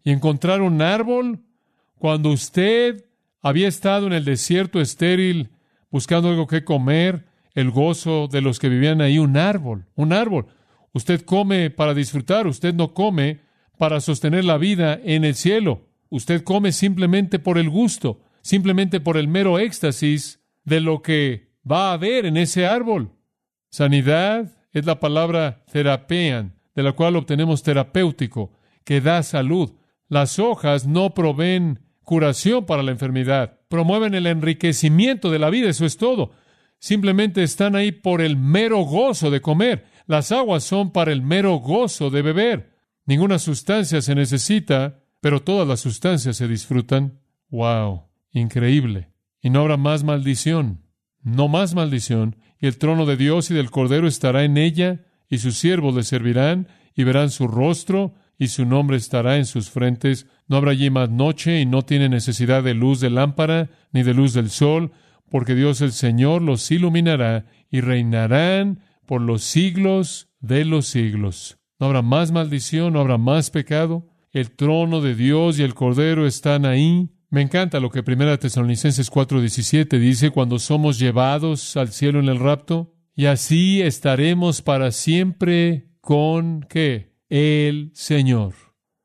Y 0.04 0.12
encontrar 0.12 0.62
un 0.62 0.84
árbol 0.84 1.40
cuando 1.98 2.30
usted 2.30 3.07
había 3.42 3.68
estado 3.68 4.08
en 4.08 4.14
el 4.14 4.26
desierto 4.26 4.82
estéril 4.82 5.50
buscando 5.90 6.30
algo 6.30 6.48
que 6.48 6.64
comer, 6.64 7.26
el 7.54 7.72
gozo 7.72 8.28
de 8.28 8.42
los 8.42 8.60
que 8.60 8.70
vivían 8.70 9.02
ahí, 9.02 9.20
un 9.20 9.38
árbol, 9.38 9.86
un 9.96 10.14
árbol. 10.14 10.48
Usted 10.94 11.22
come 11.22 11.70
para 11.70 11.94
disfrutar, 11.94 12.48
usted 12.48 12.74
no 12.74 12.94
come 12.94 13.42
para 13.78 14.00
sostener 14.00 14.46
la 14.46 14.58
vida 14.58 15.00
en 15.04 15.24
el 15.24 15.36
cielo. 15.36 15.88
Usted 16.10 16.44
come 16.44 16.72
simplemente 16.72 17.40
por 17.40 17.58
el 17.58 17.70
gusto, 17.70 18.22
simplemente 18.42 19.00
por 19.00 19.18
el 19.18 19.28
mero 19.28 19.60
éxtasis 19.60 20.40
de 20.64 20.82
lo 20.82 21.02
que 21.02 21.52
va 21.70 21.90
a 21.90 21.94
haber 21.94 22.26
en 22.26 22.38
ese 22.38 22.66
árbol. 22.66 23.12
Sanidad 23.70 24.52
es 24.72 24.86
la 24.86 25.00
palabra 25.00 25.64
terapean, 25.72 26.56
de 26.76 26.84
la 26.84 26.94
cual 26.94 27.16
obtenemos 27.16 27.64
terapéutico, 27.64 28.54
que 28.84 29.02
da 29.02 29.24
salud. 29.24 29.74
Las 30.08 30.40
hojas 30.40 30.88
no 30.88 31.14
proveen 31.14 31.80
curación 32.08 32.66
para 32.66 32.82
la 32.82 32.92
enfermedad, 32.92 33.60
promueven 33.68 34.16
el 34.16 34.26
enriquecimiento 34.26 35.30
de 35.30 35.38
la 35.38 35.52
vida, 35.52 35.70
eso 35.70 35.86
es 35.86 35.98
todo. 35.98 36.32
Simplemente 36.80 37.44
están 37.44 37.76
ahí 37.76 37.92
por 37.92 38.22
el 38.22 38.38
mero 38.38 38.80
gozo 38.80 39.30
de 39.30 39.42
comer. 39.42 39.86
Las 40.08 40.32
aguas 40.32 40.64
son 40.64 40.92
para 40.92 41.12
el 41.12 41.22
mero 41.22 41.56
gozo 41.58 42.10
de 42.10 42.22
beber. 42.22 42.72
Ninguna 43.06 43.38
sustancia 43.38 44.02
se 44.02 44.16
necesita 44.16 45.04
pero 45.22 45.42
todas 45.42 45.68
las 45.68 45.80
sustancias 45.80 46.38
se 46.38 46.48
disfrutan. 46.48 47.20
¡Wow! 47.50 48.04
Increíble. 48.32 49.10
Y 49.42 49.50
no 49.50 49.62
habrá 49.62 49.78
más 49.78 50.04
maldición. 50.04 50.84
No 51.22 51.48
más 51.48 51.76
maldición. 51.76 52.38
Y 52.60 52.68
el 52.68 52.78
trono 52.78 53.06
de 53.06 53.18
Dios 53.18 53.52
y 53.52 53.54
del 53.54 53.72
Cordero 53.72 54.08
estará 54.08 54.44
en 54.44 54.58
ella, 54.58 55.06
y 55.30 55.40
sus 55.40 55.58
siervos 55.58 55.96
le 55.96 56.04
servirán, 56.04 56.68
y 56.96 57.04
verán 57.04 57.30
su 57.30 57.48
rostro, 57.48 58.14
y 58.38 58.48
su 58.48 58.66
nombre 58.66 58.98
estará 58.98 59.38
en 59.38 59.46
sus 59.46 59.70
frentes. 59.70 60.28
No 60.48 60.58
habrá 60.58 60.72
allí 60.72 60.90
más 60.90 61.10
noche, 61.10 61.60
y 61.60 61.66
no 61.66 61.84
tiene 61.84 62.10
necesidad 62.10 62.64
de 62.64 62.74
luz 62.74 63.00
de 63.00 63.10
lámpara, 63.10 63.70
ni 63.92 64.04
de 64.04 64.14
luz 64.14 64.34
del 64.34 64.50
sol, 64.50 64.92
porque 65.30 65.56
Dios 65.56 65.82
el 65.82 65.92
Señor 65.92 66.42
los 66.42 66.70
iluminará, 66.72 67.46
y 67.70 67.82
reinarán 67.82 68.80
por 69.06 69.22
los 69.22 69.44
siglos 69.44 70.30
de 70.40 70.66
los 70.66 70.88
siglos. 70.88 71.58
No 71.80 71.88
habrá 71.88 72.02
más 72.02 72.32
maldición, 72.32 72.94
no 72.94 73.00
habrá 73.00 73.18
más 73.18 73.50
pecado, 73.50 74.08
el 74.32 74.52
trono 74.52 75.02
de 75.02 75.16
Dios 75.16 75.60
y 75.60 75.64
el 75.64 75.74
Cordero 75.74 76.28
están 76.28 76.66
ahí. 76.66 77.10
Me 77.30 77.42
encanta 77.42 77.80
lo 77.80 77.90
que 77.90 78.04
1 78.06 78.40
Tesalonicenses 78.40 79.12
4:17 79.12 80.00
dice, 80.00 80.30
cuando 80.32 80.60
somos 80.60 81.00
llevados 81.00 81.76
al 81.78 81.90
cielo 81.90 82.20
en 82.20 82.30
el 82.30 82.40
rapto, 82.40 82.94
y 83.16 83.26
así 83.26 83.82
estaremos 83.82 84.62
para 84.62 84.92
siempre 84.92 85.90
con 86.02 86.66
qué? 86.70 87.07
El 87.30 87.92
Señor. 87.94 88.54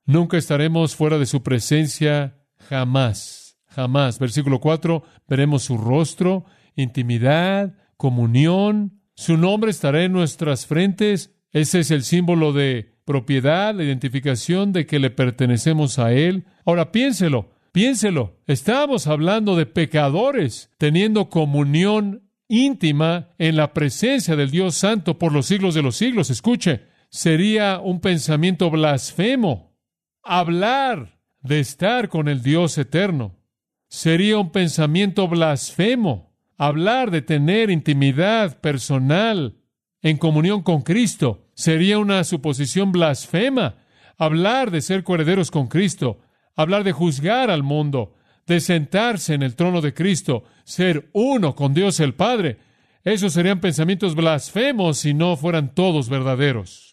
Nunca 0.04 0.36
estaremos 0.36 0.96
fuera 0.96 1.18
de 1.18 1.26
su 1.26 1.42
presencia, 1.42 2.44
jamás, 2.68 3.58
jamás. 3.66 4.18
Versículo 4.18 4.60
4, 4.60 5.02
veremos 5.28 5.62
su 5.62 5.76
rostro, 5.76 6.44
intimidad, 6.76 7.74
comunión, 7.96 9.02
su 9.14 9.36
nombre 9.36 9.70
estará 9.70 10.02
en 10.02 10.12
nuestras 10.12 10.66
frentes. 10.66 11.34
Ese 11.50 11.80
es 11.80 11.90
el 11.90 12.02
símbolo 12.02 12.52
de 12.52 12.94
propiedad, 13.04 13.74
la 13.74 13.84
identificación 13.84 14.72
de 14.72 14.86
que 14.86 14.98
le 14.98 15.10
pertenecemos 15.10 15.98
a 15.98 16.12
Él. 16.12 16.46
Ahora 16.64 16.92
piénselo, 16.92 17.50
piénselo. 17.72 18.40
Estamos 18.46 19.06
hablando 19.06 19.56
de 19.56 19.66
pecadores 19.66 20.70
teniendo 20.78 21.28
comunión 21.28 22.30
íntima 22.48 23.30
en 23.38 23.56
la 23.56 23.72
presencia 23.72 24.36
del 24.36 24.50
Dios 24.50 24.74
Santo 24.74 25.18
por 25.18 25.32
los 25.32 25.46
siglos 25.46 25.74
de 25.74 25.82
los 25.82 25.96
siglos. 25.96 26.30
Escuche, 26.30 26.91
sería 27.12 27.78
un 27.78 28.00
pensamiento 28.00 28.70
blasfemo 28.70 29.76
hablar 30.22 31.20
de 31.42 31.60
estar 31.60 32.08
con 32.08 32.26
el 32.26 32.42
Dios 32.42 32.78
eterno. 32.78 33.36
Sería 33.88 34.38
un 34.38 34.50
pensamiento 34.50 35.28
blasfemo 35.28 36.34
hablar 36.56 37.10
de 37.10 37.20
tener 37.20 37.70
intimidad 37.70 38.58
personal 38.60 39.58
en 40.00 40.16
comunión 40.16 40.62
con 40.62 40.80
Cristo. 40.80 41.50
Sería 41.54 41.98
una 41.98 42.24
suposición 42.24 42.92
blasfema 42.92 43.76
hablar 44.16 44.70
de 44.70 44.80
ser 44.80 45.04
coherederos 45.04 45.50
con 45.50 45.68
Cristo, 45.68 46.20
hablar 46.56 46.82
de 46.82 46.92
juzgar 46.92 47.50
al 47.50 47.62
mundo, 47.62 48.14
de 48.46 48.60
sentarse 48.60 49.34
en 49.34 49.42
el 49.42 49.54
trono 49.54 49.82
de 49.82 49.92
Cristo, 49.92 50.44
ser 50.64 51.10
uno 51.12 51.54
con 51.54 51.74
Dios 51.74 52.00
el 52.00 52.14
Padre. 52.14 52.58
Esos 53.04 53.34
serían 53.34 53.60
pensamientos 53.60 54.14
blasfemos 54.14 54.98
si 54.98 55.12
no 55.12 55.36
fueran 55.36 55.74
todos 55.74 56.08
verdaderos. 56.08 56.91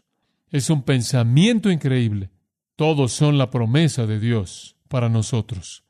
Es 0.52 0.70
un 0.70 0.84
pensamiento 0.84 1.70
increíble. 1.70 2.30
Todos 2.76 3.12
son 3.12 3.38
la 3.38 3.50
promesa 3.50 4.06
de 4.06 4.20
Dios 4.20 4.78
para 4.88 5.10
nosotros. 5.10 5.84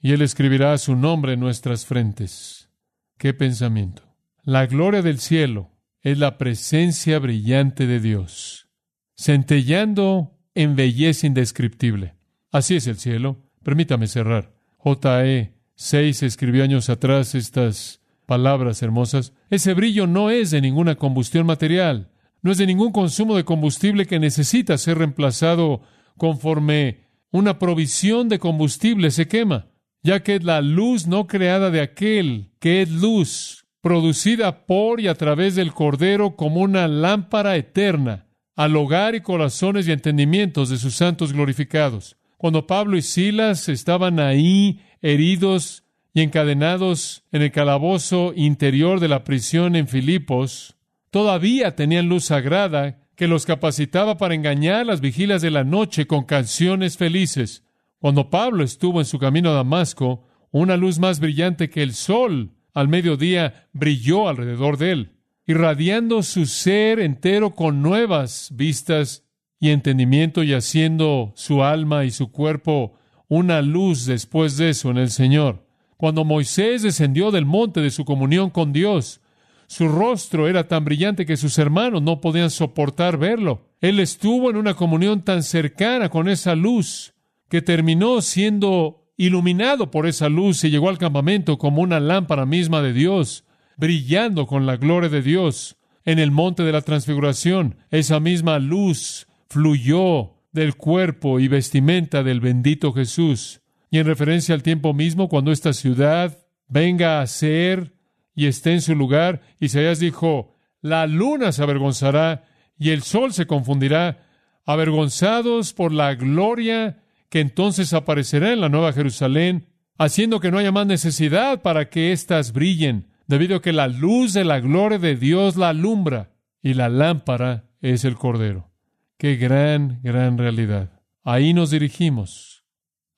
Y 0.00 0.12
Él 0.12 0.22
escribirá 0.22 0.76
su 0.78 0.96
nombre 0.96 1.34
en 1.34 1.40
nuestras 1.40 1.84
frentes. 1.84 2.70
¡Qué 3.18 3.34
pensamiento! 3.34 4.02
La 4.42 4.66
gloria 4.66 5.02
del 5.02 5.18
cielo 5.18 5.70
es 6.02 6.18
la 6.18 6.38
presencia 6.38 7.18
brillante 7.18 7.86
de 7.86 7.98
Dios, 7.98 8.68
centellando 9.16 10.38
en 10.54 10.76
belleza 10.76 11.26
indescriptible. 11.26 12.14
Así 12.52 12.76
es 12.76 12.86
el 12.86 12.96
cielo. 12.96 13.42
Permítame 13.62 14.06
cerrar. 14.06 14.54
J.E. 14.76 15.52
6 15.74 16.22
escribió 16.22 16.62
años 16.62 16.88
atrás 16.88 17.34
estas 17.34 18.00
palabras 18.24 18.82
hermosas. 18.82 19.32
Ese 19.50 19.74
brillo 19.74 20.06
no 20.06 20.30
es 20.30 20.52
de 20.52 20.60
ninguna 20.60 20.94
combustión 20.94 21.44
material, 21.44 22.10
no 22.46 22.52
es 22.52 22.58
de 22.58 22.66
ningún 22.66 22.92
consumo 22.92 23.34
de 23.34 23.44
combustible 23.44 24.06
que 24.06 24.20
necesita 24.20 24.78
ser 24.78 24.98
reemplazado 24.98 25.80
conforme 26.16 27.00
una 27.32 27.58
provisión 27.58 28.28
de 28.28 28.38
combustible 28.38 29.10
se 29.10 29.26
quema, 29.26 29.66
ya 30.04 30.22
que 30.22 30.36
es 30.36 30.44
la 30.44 30.60
luz 30.60 31.08
no 31.08 31.26
creada 31.26 31.72
de 31.72 31.80
aquel 31.80 32.52
que 32.60 32.82
es 32.82 32.90
luz 32.92 33.66
producida 33.80 34.64
por 34.64 35.00
y 35.00 35.08
a 35.08 35.16
través 35.16 35.56
del 35.56 35.72
Cordero 35.72 36.36
como 36.36 36.60
una 36.60 36.86
lámpara 36.86 37.56
eterna 37.56 38.28
al 38.54 38.76
hogar 38.76 39.16
y 39.16 39.22
corazones 39.22 39.88
y 39.88 39.90
entendimientos 39.90 40.68
de 40.68 40.76
sus 40.76 40.94
santos 40.94 41.32
glorificados. 41.32 42.16
Cuando 42.36 42.68
Pablo 42.68 42.96
y 42.96 43.02
Silas 43.02 43.68
estaban 43.68 44.20
ahí 44.20 44.82
heridos 45.02 45.82
y 46.14 46.22
encadenados 46.22 47.24
en 47.32 47.42
el 47.42 47.50
calabozo 47.50 48.32
interior 48.36 49.00
de 49.00 49.08
la 49.08 49.24
prisión 49.24 49.74
en 49.74 49.88
Filipos, 49.88 50.75
todavía 51.16 51.74
tenían 51.74 52.10
luz 52.10 52.26
sagrada 52.26 52.98
que 53.14 53.26
los 53.26 53.46
capacitaba 53.46 54.18
para 54.18 54.34
engañar 54.34 54.84
las 54.84 55.00
vigilas 55.00 55.40
de 55.40 55.50
la 55.50 55.64
noche 55.64 56.06
con 56.06 56.24
canciones 56.24 56.98
felices. 56.98 57.64
Cuando 57.98 58.28
Pablo 58.28 58.62
estuvo 58.62 59.00
en 59.00 59.06
su 59.06 59.18
camino 59.18 59.48
a 59.48 59.54
Damasco, 59.54 60.26
una 60.50 60.76
luz 60.76 60.98
más 60.98 61.18
brillante 61.18 61.70
que 61.70 61.82
el 61.82 61.94
sol 61.94 62.50
al 62.74 62.88
mediodía 62.88 63.66
brilló 63.72 64.28
alrededor 64.28 64.76
de 64.76 64.92
él, 64.92 65.12
irradiando 65.46 66.22
su 66.22 66.44
ser 66.44 67.00
entero 67.00 67.54
con 67.54 67.80
nuevas 67.80 68.50
vistas 68.52 69.24
y 69.58 69.70
entendimiento 69.70 70.42
y 70.42 70.52
haciendo 70.52 71.32
su 71.34 71.64
alma 71.64 72.04
y 72.04 72.10
su 72.10 72.30
cuerpo 72.30 72.92
una 73.26 73.62
luz 73.62 74.04
después 74.04 74.58
de 74.58 74.68
eso 74.68 74.90
en 74.90 74.98
el 74.98 75.08
Señor. 75.08 75.66
Cuando 75.96 76.26
Moisés 76.26 76.82
descendió 76.82 77.30
del 77.30 77.46
monte 77.46 77.80
de 77.80 77.90
su 77.90 78.04
comunión 78.04 78.50
con 78.50 78.74
Dios, 78.74 79.22
su 79.66 79.88
rostro 79.88 80.48
era 80.48 80.68
tan 80.68 80.84
brillante 80.84 81.26
que 81.26 81.36
sus 81.36 81.58
hermanos 81.58 82.02
no 82.02 82.20
podían 82.20 82.50
soportar 82.50 83.18
verlo. 83.18 83.68
Él 83.80 84.00
estuvo 84.00 84.50
en 84.50 84.56
una 84.56 84.74
comunión 84.74 85.22
tan 85.22 85.42
cercana 85.42 86.08
con 86.08 86.28
esa 86.28 86.54
luz 86.54 87.14
que 87.48 87.62
terminó 87.62 88.20
siendo 88.22 89.06
iluminado 89.16 89.90
por 89.90 90.06
esa 90.06 90.28
luz, 90.28 90.62
y 90.64 90.70
llegó 90.70 90.88
al 90.88 90.98
campamento 90.98 91.58
como 91.58 91.82
una 91.82 92.00
lámpara 92.00 92.46
misma 92.46 92.82
de 92.82 92.92
Dios, 92.92 93.44
brillando 93.76 94.46
con 94.46 94.66
la 94.66 94.76
gloria 94.76 95.08
de 95.08 95.22
Dios. 95.22 95.76
En 96.04 96.18
el 96.18 96.30
monte 96.30 96.62
de 96.62 96.72
la 96.72 96.82
transfiguración, 96.82 97.76
esa 97.90 98.20
misma 98.20 98.58
luz 98.58 99.26
fluyó 99.48 100.34
del 100.52 100.76
cuerpo 100.76 101.40
y 101.40 101.48
vestimenta 101.48 102.22
del 102.22 102.40
bendito 102.40 102.92
Jesús. 102.92 103.60
Y 103.90 103.98
en 103.98 104.06
referencia 104.06 104.54
al 104.54 104.62
tiempo 104.62 104.94
mismo, 104.94 105.28
cuando 105.28 105.50
esta 105.50 105.72
ciudad 105.72 106.38
venga 106.68 107.20
a 107.20 107.26
ser 107.26 107.95
y 108.36 108.46
esté 108.46 108.74
en 108.74 108.82
su 108.82 108.94
lugar. 108.94 109.40
Isaías 109.58 109.98
dijo, 109.98 110.54
la 110.80 111.08
luna 111.08 111.50
se 111.50 111.64
avergonzará 111.64 112.44
y 112.78 112.90
el 112.90 113.02
sol 113.02 113.32
se 113.32 113.46
confundirá, 113.46 114.24
avergonzados 114.64 115.72
por 115.72 115.92
la 115.92 116.14
gloria 116.14 117.02
que 117.30 117.40
entonces 117.40 117.92
aparecerá 117.92 118.52
en 118.52 118.60
la 118.60 118.68
nueva 118.68 118.92
Jerusalén, 118.92 119.66
haciendo 119.98 120.38
que 120.38 120.50
no 120.50 120.58
haya 120.58 120.70
más 120.70 120.86
necesidad 120.86 121.62
para 121.62 121.88
que 121.88 122.12
éstas 122.12 122.52
brillen, 122.52 123.08
debido 123.26 123.56
a 123.56 123.62
que 123.62 123.72
la 123.72 123.88
luz 123.88 124.34
de 124.34 124.44
la 124.44 124.60
gloria 124.60 124.98
de 124.98 125.16
Dios 125.16 125.56
la 125.56 125.70
alumbra 125.70 126.30
y 126.62 126.74
la 126.74 126.88
lámpara 126.88 127.64
es 127.80 128.04
el 128.04 128.16
Cordero. 128.16 128.70
Qué 129.18 129.36
gran, 129.36 130.00
gran 130.02 130.36
realidad. 130.36 131.00
Ahí 131.24 131.54
nos 131.54 131.70
dirigimos. 131.70 132.64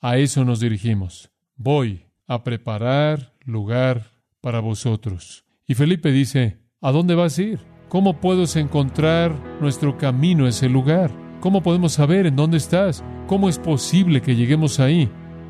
A 0.00 0.16
eso 0.16 0.44
nos 0.44 0.60
dirigimos. 0.60 1.30
Voy 1.56 2.06
a 2.28 2.44
preparar 2.44 3.34
lugar 3.44 4.17
para 4.40 4.60
vosotros. 4.60 5.44
Y 5.66 5.74
Felipe 5.74 6.10
dice, 6.10 6.58
¿a 6.80 6.92
dónde 6.92 7.14
vas 7.14 7.38
a 7.38 7.42
ir? 7.42 7.60
¿Cómo 7.88 8.20
puedes 8.20 8.56
encontrar 8.56 9.32
nuestro 9.60 9.96
camino 9.96 10.46
a 10.46 10.50
ese 10.50 10.68
lugar? 10.68 11.10
¿Cómo 11.40 11.62
podemos 11.62 11.92
saber 11.92 12.26
en 12.26 12.36
dónde 12.36 12.56
estás? 12.56 13.04
¿Cómo 13.26 13.48
es 13.48 13.58
posible 13.58 14.20
que 14.20 14.36
lleguemos 14.36 14.80
ahí? 14.80 15.08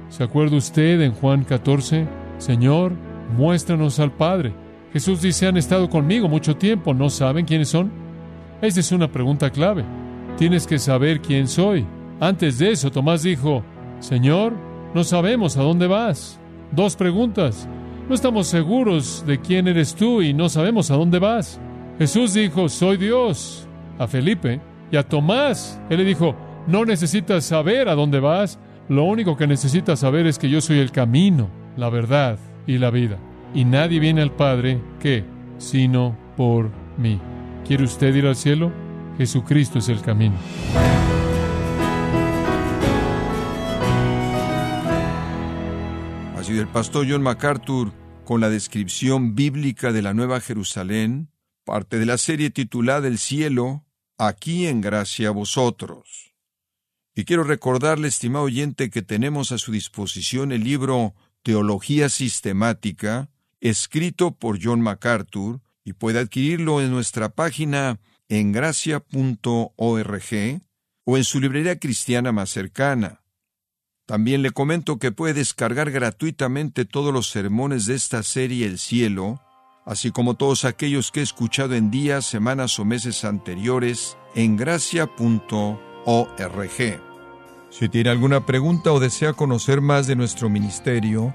¿Se 0.09 0.23
acuerda 0.23 0.57
usted 0.57 1.01
en 1.01 1.13
Juan 1.13 1.45
14? 1.45 2.07
Señor, 2.39 2.93
muéstranos 3.37 3.99
al 3.99 4.13
Padre. 4.13 4.55
Jesús 4.93 5.21
dice, 5.21 5.47
han 5.47 5.57
estado 5.57 5.89
conmigo 5.89 6.29
mucho 6.29 6.57
tiempo, 6.57 6.95
¿no 6.95 7.11
saben 7.11 7.45
quiénes 7.45 7.69
son? 7.69 7.91
Esa 8.63 8.81
es 8.81 8.93
una 8.93 9.11
pregunta 9.11 9.51
clave. 9.51 9.85
Tienes 10.37 10.67
que 10.67 10.79
saber 10.79 11.21
quién 11.21 11.49
soy. 11.49 11.87
Antes 12.21 12.59
de 12.59 12.73
eso, 12.73 12.91
Tomás 12.91 13.23
dijo, 13.23 13.63
Señor, 14.01 14.55
no 14.95 15.05
sabemos 15.05 15.57
a 15.57 15.63
dónde 15.63 15.87
vas. 15.87 16.41
Dos 16.73 16.97
preguntas. 16.97 17.69
No 18.09 18.15
estamos 18.15 18.47
seguros 18.47 19.23
de 19.27 19.39
quién 19.39 19.69
eres 19.69 19.95
tú 19.95 20.23
y 20.23 20.33
no 20.33 20.49
sabemos 20.49 20.91
a 20.91 20.97
dónde 20.97 21.19
vas. 21.19 21.61
Jesús 21.99 22.33
dijo, 22.33 22.71
soy 22.71 22.97
Dios. 22.97 23.69
A 23.99 24.07
Felipe 24.07 24.61
y 24.91 24.97
a 24.97 25.03
Tomás, 25.03 25.79
él 25.91 25.99
le 25.99 26.05
dijo, 26.05 26.35
no 26.67 26.87
necesitas 26.87 27.45
saber 27.45 27.89
a 27.89 27.95
dónde 27.95 28.21
vas, 28.21 28.59
lo 28.89 29.05
único 29.05 29.37
que 29.37 29.47
necesitas 29.47 29.99
saber 29.99 30.27
es 30.27 30.39
que 30.39 30.49
yo 30.49 30.61
soy 30.63 30.79
el 30.79 30.93
camino, 30.93 31.51
la 31.77 31.91
verdad 31.91 32.39
y 32.67 32.79
la 32.79 32.91
vida. 32.91 33.19
Y 33.55 33.65
nadie 33.65 34.01
viene 34.01 34.23
al 34.23 34.31
Padre, 34.31 34.81
¿qué? 35.01 35.25
Sino 35.59 36.17
por 36.37 36.71
mí. 36.97 37.21
¿Quiere 37.67 37.85
usted 37.85 38.15
ir 38.15 38.27
al 38.27 38.37
cielo? 38.37 38.73
Jesucristo 39.19 39.81
es 39.81 39.89
el 39.91 40.01
camino. 40.01 40.37
Ha 46.49 46.51
sido 46.51 46.63
el 46.63 46.73
pastor 46.73 47.07
John 47.07 47.21
MacArthur 47.21 47.93
con 48.25 48.41
la 48.41 48.49
descripción 48.49 49.35
bíblica 49.35 49.93
de 49.93 50.01
la 50.01 50.15
Nueva 50.15 50.41
Jerusalén, 50.41 51.31
parte 51.63 51.99
de 51.99 52.07
la 52.07 52.17
serie 52.17 52.49
titulada 52.49 53.07
El 53.07 53.19
cielo, 53.19 53.85
aquí 54.17 54.67
en 54.67 54.81
gracia 54.81 55.29
a 55.29 55.33
vosotros. 55.33 56.33
Y 57.15 57.27
quiero 57.27 57.45
recordarle, 57.45 58.09
estimado 58.09 58.47
oyente, 58.47 58.89
que 58.89 59.03
tenemos 59.03 59.53
a 59.53 59.59
su 59.59 59.73
disposición 59.73 60.51
el 60.51 60.65
libro 60.65 61.15
Teología 61.43 62.09
Sistemática, 62.09 63.29
escrito 63.61 64.31
por 64.31 64.59
John 64.59 64.81
MacArthur, 64.81 65.61
y 65.85 65.93
puede 65.93 66.19
adquirirlo 66.19 66.81
en 66.81 66.91
nuestra 66.91 67.29
página 67.29 68.01
en 68.31 68.53
gracia.org 68.53 69.03
o 71.05 71.17
en 71.19 71.25
su 71.25 71.41
librería 71.41 71.79
cristiana 71.79 72.33
más 72.33 72.49
cercana. 72.49 73.18
También 74.09 74.41
le 74.41 74.53
comento 74.53 74.99
que 74.99 75.13
puede 75.13 75.35
descargar 75.35 75.91
gratuitamente 75.91 76.87
todos 76.87 77.13
los 77.13 77.29
sermones 77.29 77.85
de 77.85 77.95
esta 77.95 78.23
serie 78.23 78.65
El 78.65 78.79
Cielo, 78.79 79.43
así 79.85 80.13
como 80.13 80.33
todos 80.33 80.65
aquellos 80.65 81.11
que 81.11 81.21
he 81.21 81.23
escuchado 81.23 81.75
en 81.75 81.91
días, 81.91 82.25
semanas 82.25 82.79
o 82.79 82.87
meses 82.87 83.27
anteriores 83.27 84.17
en 84.35 84.57
gracia.org. 84.57 85.11
Si 87.69 87.89
tiene 87.91 88.09
alguna 88.09 88.47
pregunta 88.47 88.93
o 88.95 88.99
desea 88.99 89.35
conocer 89.35 89.83
más 89.83 90.07
de 90.07 90.17
nuestro 90.17 90.49
ministerio, 90.49 91.35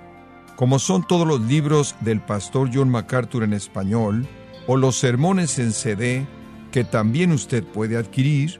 como 0.56 0.80
son 0.80 1.06
todos 1.06 1.28
los 1.28 1.42
libros 1.42 1.96
del 2.00 2.22
pastor 2.22 2.72
John 2.74 2.90
MacArthur 2.90 3.44
en 3.44 3.54
español, 3.54 4.28
o 4.66 4.78
los 4.78 4.96
sermones 4.96 5.60
en 5.60 5.74
CD 5.74 6.26
que 6.72 6.84
también 6.84 7.34
usted 7.34 7.64
puede 7.64 7.98
adquirir, 7.98 8.60